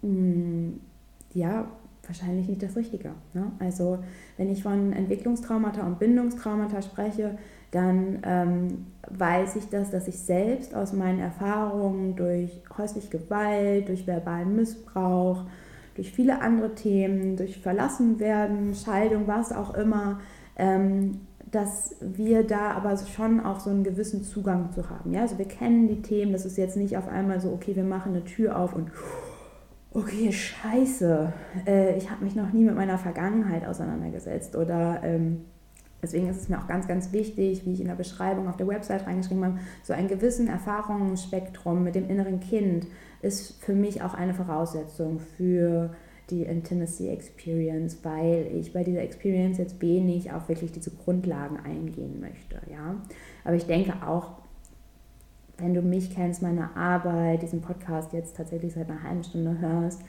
mm, 0.02 0.80
ja 1.32 1.66
wahrscheinlich 2.06 2.48
nicht 2.48 2.62
das 2.62 2.76
Richtige. 2.76 3.10
Ne? 3.34 3.50
Also 3.58 3.98
wenn 4.36 4.50
ich 4.50 4.62
von 4.62 4.92
Entwicklungstraumata 4.92 5.86
und 5.86 5.98
Bindungstraumata 5.98 6.82
spreche, 6.82 7.38
dann 7.70 8.20
ähm, 8.22 8.86
weiß 9.08 9.56
ich 9.56 9.68
das, 9.68 9.90
dass 9.90 10.08
ich 10.08 10.18
selbst 10.18 10.74
aus 10.74 10.92
meinen 10.92 11.18
Erfahrungen 11.18 12.16
durch 12.16 12.62
häusliche 12.76 13.18
Gewalt, 13.18 13.88
durch 13.88 14.06
verbalen 14.06 14.54
Missbrauch, 14.54 15.44
durch 15.96 16.12
viele 16.12 16.40
andere 16.40 16.74
Themen, 16.74 17.36
durch 17.36 17.58
Verlassenwerden, 17.58 18.74
Scheidung, 18.74 19.26
was 19.26 19.50
auch 19.52 19.74
immer, 19.74 20.20
ähm, 20.56 21.22
dass 21.50 21.96
wir 22.00 22.44
da 22.44 22.72
aber 22.72 22.96
schon 22.98 23.40
auch 23.40 23.60
so 23.60 23.70
einen 23.70 23.84
gewissen 23.84 24.22
Zugang 24.22 24.72
zu 24.72 24.90
haben. 24.90 25.12
Ja? 25.12 25.22
Also 25.22 25.38
wir 25.38 25.46
kennen 25.46 25.88
die 25.88 26.02
Themen, 26.02 26.32
das 26.32 26.44
ist 26.44 26.58
jetzt 26.58 26.76
nicht 26.76 26.96
auf 26.96 27.08
einmal 27.08 27.40
so, 27.40 27.52
okay, 27.52 27.74
wir 27.74 27.84
machen 27.84 28.12
eine 28.12 28.24
Tür 28.24 28.58
auf 28.58 28.74
und 28.74 28.90
okay, 29.92 30.30
scheiße, 30.30 31.32
äh, 31.66 31.96
ich 31.96 32.10
habe 32.10 32.24
mich 32.24 32.34
noch 32.34 32.52
nie 32.52 32.64
mit 32.64 32.74
meiner 32.74 32.98
Vergangenheit 32.98 33.66
auseinandergesetzt 33.66 34.54
oder 34.54 35.00
ähm, 35.02 35.46
deswegen 36.06 36.28
ist 36.28 36.40
es 36.40 36.48
mir 36.48 36.58
auch 36.58 36.68
ganz, 36.68 36.86
ganz 36.86 37.12
wichtig, 37.12 37.66
wie 37.66 37.72
ich 37.72 37.80
in 37.80 37.88
der 37.88 37.96
Beschreibung 37.96 38.48
auf 38.48 38.56
der 38.56 38.68
Website 38.68 39.06
reingeschrieben 39.06 39.44
habe, 39.44 39.58
so 39.82 39.92
einen 39.92 40.06
gewissen 40.06 40.46
Erfahrungsspektrum 40.46 41.82
mit 41.82 41.96
dem 41.96 42.08
inneren 42.08 42.38
Kind, 42.38 42.86
ist 43.22 43.60
für 43.62 43.74
mich 43.74 44.02
auch 44.02 44.14
eine 44.14 44.34
Voraussetzung 44.34 45.18
für 45.18 45.90
die 46.30 46.42
Intimacy 46.42 47.08
Experience, 47.08 47.98
weil 48.04 48.46
ich 48.54 48.72
bei 48.72 48.84
dieser 48.84 49.02
Experience 49.02 49.58
jetzt 49.58 49.80
wenig 49.80 50.32
auf 50.32 50.48
wirklich 50.48 50.72
diese 50.72 50.90
Grundlagen 50.90 51.58
eingehen 51.64 52.20
möchte. 52.20 52.60
Ja? 52.70 52.96
Aber 53.44 53.54
ich 53.54 53.66
denke 53.66 53.94
auch, 54.06 54.32
wenn 55.58 55.74
du 55.74 55.82
mich 55.82 56.14
kennst, 56.14 56.42
meine 56.42 56.76
Arbeit, 56.76 57.42
diesen 57.42 57.62
Podcast 57.62 58.12
jetzt 58.12 58.36
tatsächlich 58.36 58.74
seit 58.74 58.90
einer 58.90 59.02
halben 59.02 59.24
Stunde 59.24 59.58
hörst, 59.58 60.02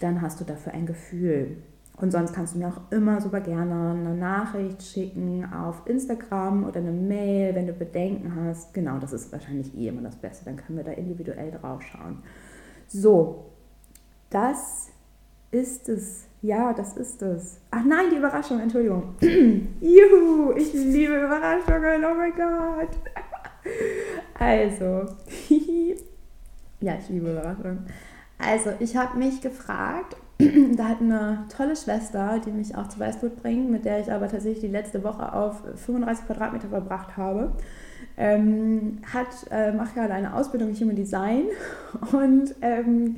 dann 0.00 0.22
hast 0.22 0.40
du 0.40 0.44
dafür 0.44 0.72
ein 0.72 0.86
Gefühl. 0.86 1.58
Und 2.02 2.10
sonst 2.10 2.34
kannst 2.34 2.54
du 2.54 2.58
mir 2.58 2.66
auch 2.66 2.80
immer 2.90 3.20
super 3.20 3.40
gerne 3.40 3.92
eine 3.92 4.16
Nachricht 4.16 4.82
schicken 4.82 5.48
auf 5.52 5.82
Instagram 5.86 6.64
oder 6.64 6.80
eine 6.80 6.90
Mail, 6.90 7.54
wenn 7.54 7.68
du 7.68 7.72
Bedenken 7.72 8.34
hast. 8.34 8.74
Genau, 8.74 8.98
das 8.98 9.12
ist 9.12 9.30
wahrscheinlich 9.30 9.72
eh 9.78 9.86
immer 9.86 10.02
das 10.02 10.16
Beste. 10.16 10.44
Dann 10.44 10.56
können 10.56 10.78
wir 10.78 10.84
da 10.84 10.90
individuell 10.90 11.52
drauf 11.52 11.80
schauen. 11.82 12.18
So, 12.88 13.52
das 14.30 14.88
ist 15.52 15.88
es. 15.88 16.26
Ja, 16.40 16.72
das 16.72 16.96
ist 16.96 17.22
es. 17.22 17.60
Ach 17.70 17.84
nein, 17.84 18.06
die 18.10 18.16
Überraschung, 18.16 18.58
Entschuldigung. 18.58 19.14
Juhu, 19.20 20.54
ich 20.56 20.72
liebe 20.72 21.24
Überraschungen, 21.24 22.04
oh 22.04 22.14
mein 22.16 22.32
Gott. 22.32 22.98
Also, 24.40 25.06
ja, 26.80 26.94
ich 26.98 27.08
liebe 27.08 27.30
Überraschungen. 27.30 27.86
Also, 28.38 28.72
ich 28.80 28.96
habe 28.96 29.16
mich 29.16 29.40
gefragt, 29.40 30.16
da 30.76 30.88
hat 30.88 31.00
eine 31.00 31.44
tolle 31.54 31.76
Schwester, 31.76 32.40
die 32.44 32.50
mich 32.50 32.76
auch 32.76 32.88
zu 32.88 32.98
Weißblut 32.98 33.42
bringt, 33.42 33.70
mit 33.70 33.84
der 33.84 34.00
ich 34.00 34.10
aber 34.10 34.28
tatsächlich 34.28 34.60
die 34.60 34.68
letzte 34.68 35.04
Woche 35.04 35.32
auf 35.32 35.62
35 35.76 36.26
Quadratmeter 36.26 36.68
verbracht 36.68 37.16
habe. 37.16 37.52
Ähm, 38.16 38.98
hat, 39.12 39.28
äh, 39.50 39.72
macht 39.72 39.94
gerade 39.94 40.12
eine 40.12 40.34
Ausbildung 40.34 40.70
in 40.70 40.76
Human 40.76 40.96
Design 40.96 41.44
und 42.12 42.54
ähm, 42.60 43.16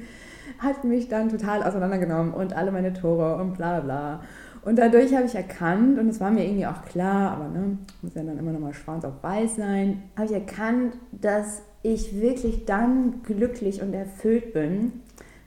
hat 0.59 0.85
mich 0.85 1.09
dann 1.09 1.29
total 1.29 1.63
auseinandergenommen 1.63 2.33
und 2.33 2.55
alle 2.55 2.71
meine 2.71 2.93
Tore 2.93 3.37
und 3.37 3.57
bla 3.57 3.81
bla. 3.81 4.21
Und 4.63 4.79
dadurch 4.79 5.15
habe 5.15 5.27
ich 5.27 5.35
erkannt, 5.35 5.99
und 5.99 6.09
es 6.09 6.21
war 6.21 6.31
mir 6.31 6.45
irgendwie 6.45 6.67
auch 6.67 6.85
klar, 6.87 7.33
aber 7.33 7.49
ne, 7.49 7.79
muss 8.01 8.15
ja 8.15 8.23
dann 8.23 8.39
immer 8.39 8.53
noch 8.53 8.61
mal 8.61 8.73
schwarz 8.73 9.05
auf 9.05 9.23
weiß 9.23 9.57
sein, 9.57 10.03
habe 10.17 10.27
ich 10.27 10.33
erkannt, 10.33 10.95
dass 11.13 11.63
ich 11.83 12.19
wirklich 12.19 12.65
dann 12.65 13.23
glücklich 13.25 13.83
und 13.83 13.93
erfüllt 13.93 14.55
bin, 14.55 15.03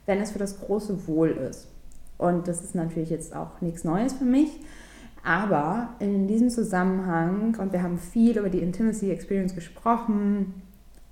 wenn 0.08 0.20
es 0.22 0.30
für 0.30 0.38
das 0.38 0.58
große 0.58 1.06
Wohl 1.06 1.28
ist. 1.28 1.68
Und 2.16 2.48
das 2.48 2.62
ist 2.62 2.74
natürlich 2.74 3.10
jetzt 3.10 3.36
auch 3.36 3.60
nichts 3.60 3.84
Neues 3.84 4.14
für 4.14 4.24
mich. 4.24 4.48
Aber 5.22 5.90
in 5.98 6.26
diesem 6.26 6.48
Zusammenhang, 6.48 7.54
und 7.60 7.72
wir 7.72 7.82
haben 7.82 7.98
viel 7.98 8.38
über 8.38 8.48
die 8.48 8.60
Intimacy 8.60 9.10
Experience 9.10 9.54
gesprochen, 9.54 10.62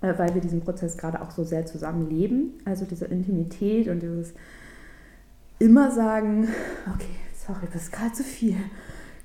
äh, 0.01 0.13
weil 0.17 0.33
wir 0.33 0.41
diesen 0.41 0.61
Prozess 0.61 0.97
gerade 0.97 1.21
auch 1.21 1.29
so 1.29 1.43
sehr 1.43 1.67
zusammen 1.67 2.09
leben. 2.09 2.53
Also 2.65 2.85
diese 2.85 3.05
Intimität 3.05 3.87
und 3.87 4.01
dieses 4.01 4.33
immer 5.59 5.91
sagen, 5.91 6.47
okay, 6.91 7.15
sorry, 7.35 7.67
das 7.71 7.83
ist 7.83 7.91
gerade 7.91 8.13
zu 8.13 8.23
viel. 8.23 8.57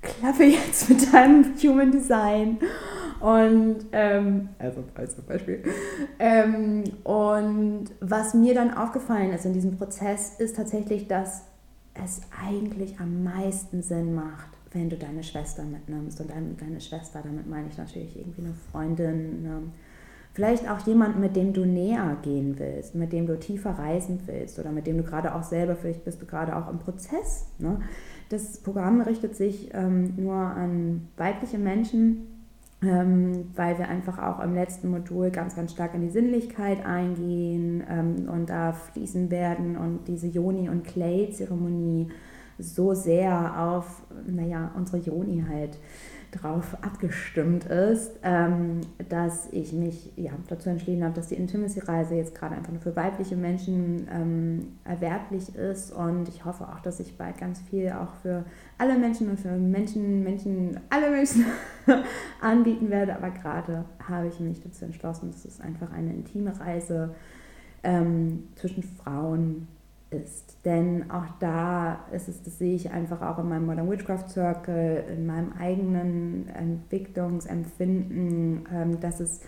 Klappe 0.02 0.44
jetzt 0.44 0.90
mit 0.90 1.12
deinem 1.14 1.54
Human 1.62 1.90
Design. 1.90 2.58
Und, 3.22 3.86
ähm, 3.92 4.48
also 4.58 4.82
als 4.96 5.14
Beispiel. 5.14 5.62
Ähm, 6.18 6.82
und 7.04 7.84
was 8.00 8.34
mir 8.34 8.52
dann 8.52 8.74
aufgefallen 8.74 9.32
ist 9.32 9.46
in 9.46 9.52
diesem 9.52 9.76
Prozess, 9.76 10.40
ist 10.40 10.56
tatsächlich, 10.56 11.06
dass 11.06 11.42
es 11.94 12.22
eigentlich 12.44 12.98
am 12.98 13.22
meisten 13.22 13.80
Sinn 13.80 14.16
macht, 14.16 14.48
wenn 14.72 14.90
du 14.90 14.96
deine 14.96 15.22
Schwester 15.22 15.62
mitnimmst. 15.62 16.20
Und 16.20 16.30
deine 16.30 16.80
Schwester, 16.80 17.20
damit 17.22 17.48
meine 17.48 17.68
ich 17.68 17.78
natürlich 17.78 18.18
irgendwie 18.18 18.42
eine 18.42 18.54
Freundin, 18.72 19.46
eine, 19.46 19.62
vielleicht 20.32 20.68
auch 20.68 20.84
jemanden, 20.84 21.20
mit 21.20 21.36
dem 21.36 21.52
du 21.52 21.64
näher 21.64 22.16
gehen 22.22 22.58
willst, 22.58 22.96
mit 22.96 23.12
dem 23.12 23.28
du 23.28 23.38
tiefer 23.38 23.70
reisen 23.70 24.18
willst 24.26 24.58
oder 24.58 24.72
mit 24.72 24.88
dem 24.88 24.96
du 24.96 25.04
gerade 25.04 25.32
auch 25.36 25.44
selber, 25.44 25.76
vielleicht 25.76 26.04
bist 26.04 26.20
du 26.20 26.26
gerade 26.26 26.56
auch 26.56 26.68
im 26.68 26.80
Prozess. 26.80 27.46
Ne? 27.58 27.82
Das 28.30 28.58
Programm 28.58 29.00
richtet 29.00 29.36
sich 29.36 29.70
ähm, 29.74 30.14
nur 30.16 30.34
an 30.34 31.06
weibliche 31.16 31.58
Menschen 31.58 32.31
weil 32.82 33.78
wir 33.78 33.88
einfach 33.88 34.18
auch 34.18 34.40
im 34.40 34.54
letzten 34.54 34.90
Modul 34.90 35.30
ganz, 35.30 35.54
ganz 35.54 35.72
stark 35.72 35.94
in 35.94 36.00
die 36.00 36.10
Sinnlichkeit 36.10 36.84
eingehen 36.84 37.84
ähm, 37.88 38.28
und 38.28 38.50
da 38.50 38.72
fließen 38.72 39.30
werden 39.30 39.76
und 39.76 40.08
diese 40.08 40.26
Yoni- 40.26 40.68
und 40.68 40.82
Clay-Zeremonie 40.82 42.08
so 42.58 42.94
sehr 42.94 43.60
auf, 43.60 44.02
naja, 44.26 44.72
unsere 44.76 44.98
Yoni 44.98 45.44
halt 45.48 45.78
drauf 46.32 46.76
abgestimmt 46.82 47.64
ist, 47.66 48.18
ähm, 48.22 48.80
dass 49.08 49.48
ich 49.52 49.72
mich 49.72 50.12
ja, 50.16 50.32
dazu 50.48 50.70
entschieden 50.70 51.04
habe, 51.04 51.14
dass 51.14 51.28
die 51.28 51.34
Intimacy-Reise 51.34 52.14
jetzt 52.14 52.34
gerade 52.34 52.56
einfach 52.56 52.72
nur 52.72 52.80
für 52.80 52.96
weibliche 52.96 53.36
Menschen 53.36 54.08
ähm, 54.10 54.78
erwerblich 54.84 55.54
ist. 55.54 55.92
Und 55.92 56.28
ich 56.28 56.44
hoffe 56.44 56.64
auch, 56.64 56.80
dass 56.80 57.00
ich 57.00 57.16
bald 57.16 57.38
ganz 57.38 57.60
viel 57.60 57.90
auch 57.92 58.14
für 58.22 58.44
alle 58.78 58.98
Menschen 58.98 59.28
und 59.30 59.38
für 59.38 59.52
Menschen, 59.56 60.22
Menschen, 60.24 60.80
alle 60.90 61.10
Menschen 61.10 61.44
anbieten 62.40 62.90
werde, 62.90 63.14
aber 63.14 63.30
gerade 63.30 63.84
habe 64.08 64.28
ich 64.28 64.40
mich 64.40 64.62
dazu 64.62 64.86
entschlossen, 64.86 65.30
dass 65.30 65.44
es 65.44 65.60
einfach 65.60 65.92
eine 65.92 66.12
intime 66.12 66.58
Reise 66.58 67.14
ähm, 67.84 68.44
zwischen 68.54 68.82
Frauen 68.82 69.68
ist. 70.12 70.58
Denn 70.64 71.10
auch 71.10 71.26
da 71.40 72.06
ist 72.12 72.28
es, 72.28 72.42
das 72.42 72.58
sehe 72.58 72.74
ich 72.74 72.90
einfach 72.90 73.22
auch 73.22 73.38
in 73.38 73.48
meinem 73.48 73.66
Modern 73.66 73.88
Witchcraft 73.90 74.28
Circle, 74.28 75.04
in 75.10 75.26
meinem 75.26 75.52
eigenen 75.58 76.48
Entwicklungsempfinden, 76.48 78.66
ähm, 78.72 79.00
dass 79.00 79.20
es 79.20 79.40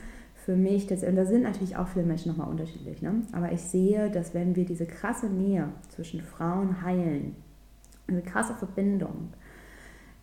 für 0.45 0.57
mich, 0.57 0.87
das, 0.87 1.03
und 1.03 1.17
da 1.17 1.25
sind 1.25 1.43
natürlich 1.43 1.77
auch 1.77 1.89
viele 1.89 2.05
Menschen 2.05 2.31
nochmal 2.31 2.51
unterschiedlich, 2.51 3.01
ne? 3.01 3.23
aber 3.33 3.53
ich 3.53 3.63
sehe, 3.63 4.11
dass 4.11 4.35
wenn 4.35 4.55
wir 4.57 4.67
diese 4.67 4.85
krasse 4.85 5.31
Nähe 5.31 5.69
zwischen 5.89 6.21
Frauen 6.21 6.83
heilen, 6.83 7.35
eine 8.07 8.21
krasse 8.21 8.55
Verbindung, 8.55 9.33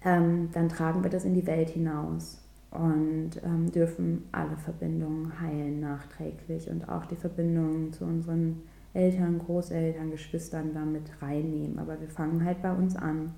ähm, 0.04 0.50
dann 0.54 0.70
tragen 0.70 1.04
wir 1.04 1.10
das 1.10 1.26
in 1.26 1.34
die 1.34 1.48
Welt 1.48 1.70
hinaus 1.70 2.40
und 2.70 3.32
ähm, 3.44 3.72
dürfen 3.72 4.26
alle 4.32 4.58
Verbindungen 4.58 5.40
heilen 5.42 5.80
nachträglich 5.80 6.70
und 6.70 6.88
auch 6.88 7.06
die 7.06 7.16
Verbindungen 7.16 7.92
zu 7.92 8.06
unseren 8.06 8.62
Eltern, 8.94 9.40
Großeltern, 9.40 10.12
Geschwistern 10.12 10.74
damit 10.74 11.04
reinnehmen. 11.22 11.80
Aber 11.80 12.00
wir 12.00 12.10
fangen 12.10 12.44
halt 12.44 12.62
bei 12.62 12.74
uns 12.74 12.96
an. 12.96 13.34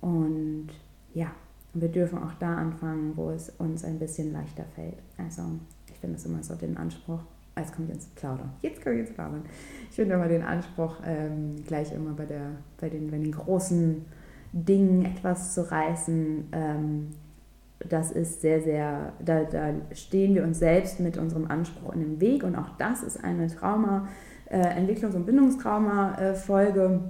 Und 0.00 0.68
ja, 1.14 1.30
wir 1.74 1.88
dürfen 1.88 2.18
auch 2.18 2.34
da 2.34 2.56
anfangen, 2.56 3.16
wo 3.16 3.30
es 3.30 3.50
uns 3.50 3.84
ein 3.84 3.98
bisschen 3.98 4.32
leichter 4.32 4.64
fällt. 4.74 4.98
Also 5.18 5.42
ich 5.90 5.98
finde 5.98 6.16
es 6.16 6.26
immer 6.26 6.42
so 6.42 6.54
den 6.54 6.76
Anspruch, 6.76 7.20
jetzt 7.56 7.74
kommt 7.74 7.88
jetzt 7.90 8.14
Plaudern. 8.16 8.50
Jetzt 8.62 8.82
komme 8.82 8.96
ich 8.96 9.02
jetzt 9.02 9.14
plaudern. 9.14 9.42
Ich 9.88 9.96
finde 9.96 10.14
immer 10.14 10.28
den 10.28 10.42
Anspruch, 10.42 10.96
ähm, 11.04 11.56
gleich 11.66 11.92
immer 11.92 12.12
bei, 12.12 12.24
der, 12.24 12.52
bei, 12.80 12.88
den, 12.88 13.10
bei 13.10 13.18
den 13.18 13.32
großen 13.32 14.04
Dingen 14.52 15.04
etwas 15.04 15.54
zu 15.54 15.70
reißen. 15.70 16.48
Ähm, 16.52 17.08
das 17.88 18.10
ist 18.10 18.40
sehr, 18.40 18.60
sehr, 18.60 19.12
da, 19.24 19.44
da 19.44 19.72
stehen 19.92 20.34
wir 20.34 20.42
uns 20.42 20.58
selbst 20.58 21.00
mit 21.00 21.16
unserem 21.16 21.46
Anspruch 21.46 21.94
in 21.94 22.00
den 22.00 22.20
Weg 22.20 22.44
und 22.44 22.54
auch 22.56 22.76
das 22.78 23.02
ist 23.02 23.22
eine 23.24 23.46
Trauma, 23.46 24.08
äh, 24.50 24.58
Entwicklungs- 24.58 25.14
und 25.14 25.26
Bindungstrauma-Folge. 25.26 27.00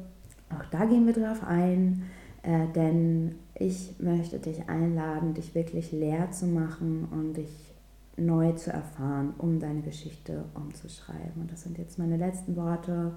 Auch 0.50 0.64
da 0.70 0.84
gehen 0.84 1.06
wir 1.06 1.14
drauf 1.14 1.42
ein, 1.44 2.02
äh, 2.42 2.66
denn 2.74 3.36
ich 3.54 3.96
möchte 3.98 4.38
dich 4.38 4.68
einladen, 4.68 5.34
dich 5.34 5.54
wirklich 5.54 5.90
leer 5.90 6.30
zu 6.30 6.46
machen 6.46 7.08
und 7.10 7.34
dich 7.34 7.74
neu 8.16 8.52
zu 8.52 8.72
erfahren, 8.72 9.34
um 9.38 9.58
deine 9.58 9.80
Geschichte 9.80 10.44
umzuschreiben. 10.54 11.40
Und 11.40 11.50
das 11.50 11.62
sind 11.62 11.78
jetzt 11.78 11.98
meine 11.98 12.16
letzten 12.16 12.56
Worte. 12.56 13.12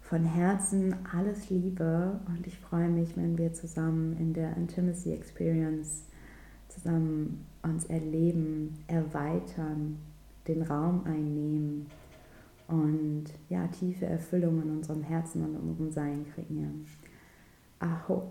Von 0.00 0.24
Herzen 0.24 0.94
alles 1.16 1.48
Liebe 1.48 2.20
und 2.26 2.46
ich 2.46 2.58
freue 2.58 2.88
mich, 2.88 3.16
wenn 3.16 3.38
wir 3.38 3.54
zusammen 3.54 4.16
in 4.18 4.34
der 4.34 4.54
Intimacy 4.56 5.12
Experience 5.12 6.02
zusammen 6.68 7.46
uns 7.62 7.86
erleben, 7.86 8.84
erweitern, 8.86 9.98
den 10.46 10.62
Raum 10.62 11.04
einnehmen 11.06 11.86
und 12.68 13.24
ja, 13.48 13.66
tiefe 13.68 14.06
Erfüllung 14.06 14.62
in 14.62 14.70
unserem 14.70 15.02
Herzen 15.02 15.44
und 15.44 15.54
in 15.54 15.60
unserem 15.60 15.90
Sein 15.90 16.26
kreieren. 16.34 16.86
Aho. 17.78 18.30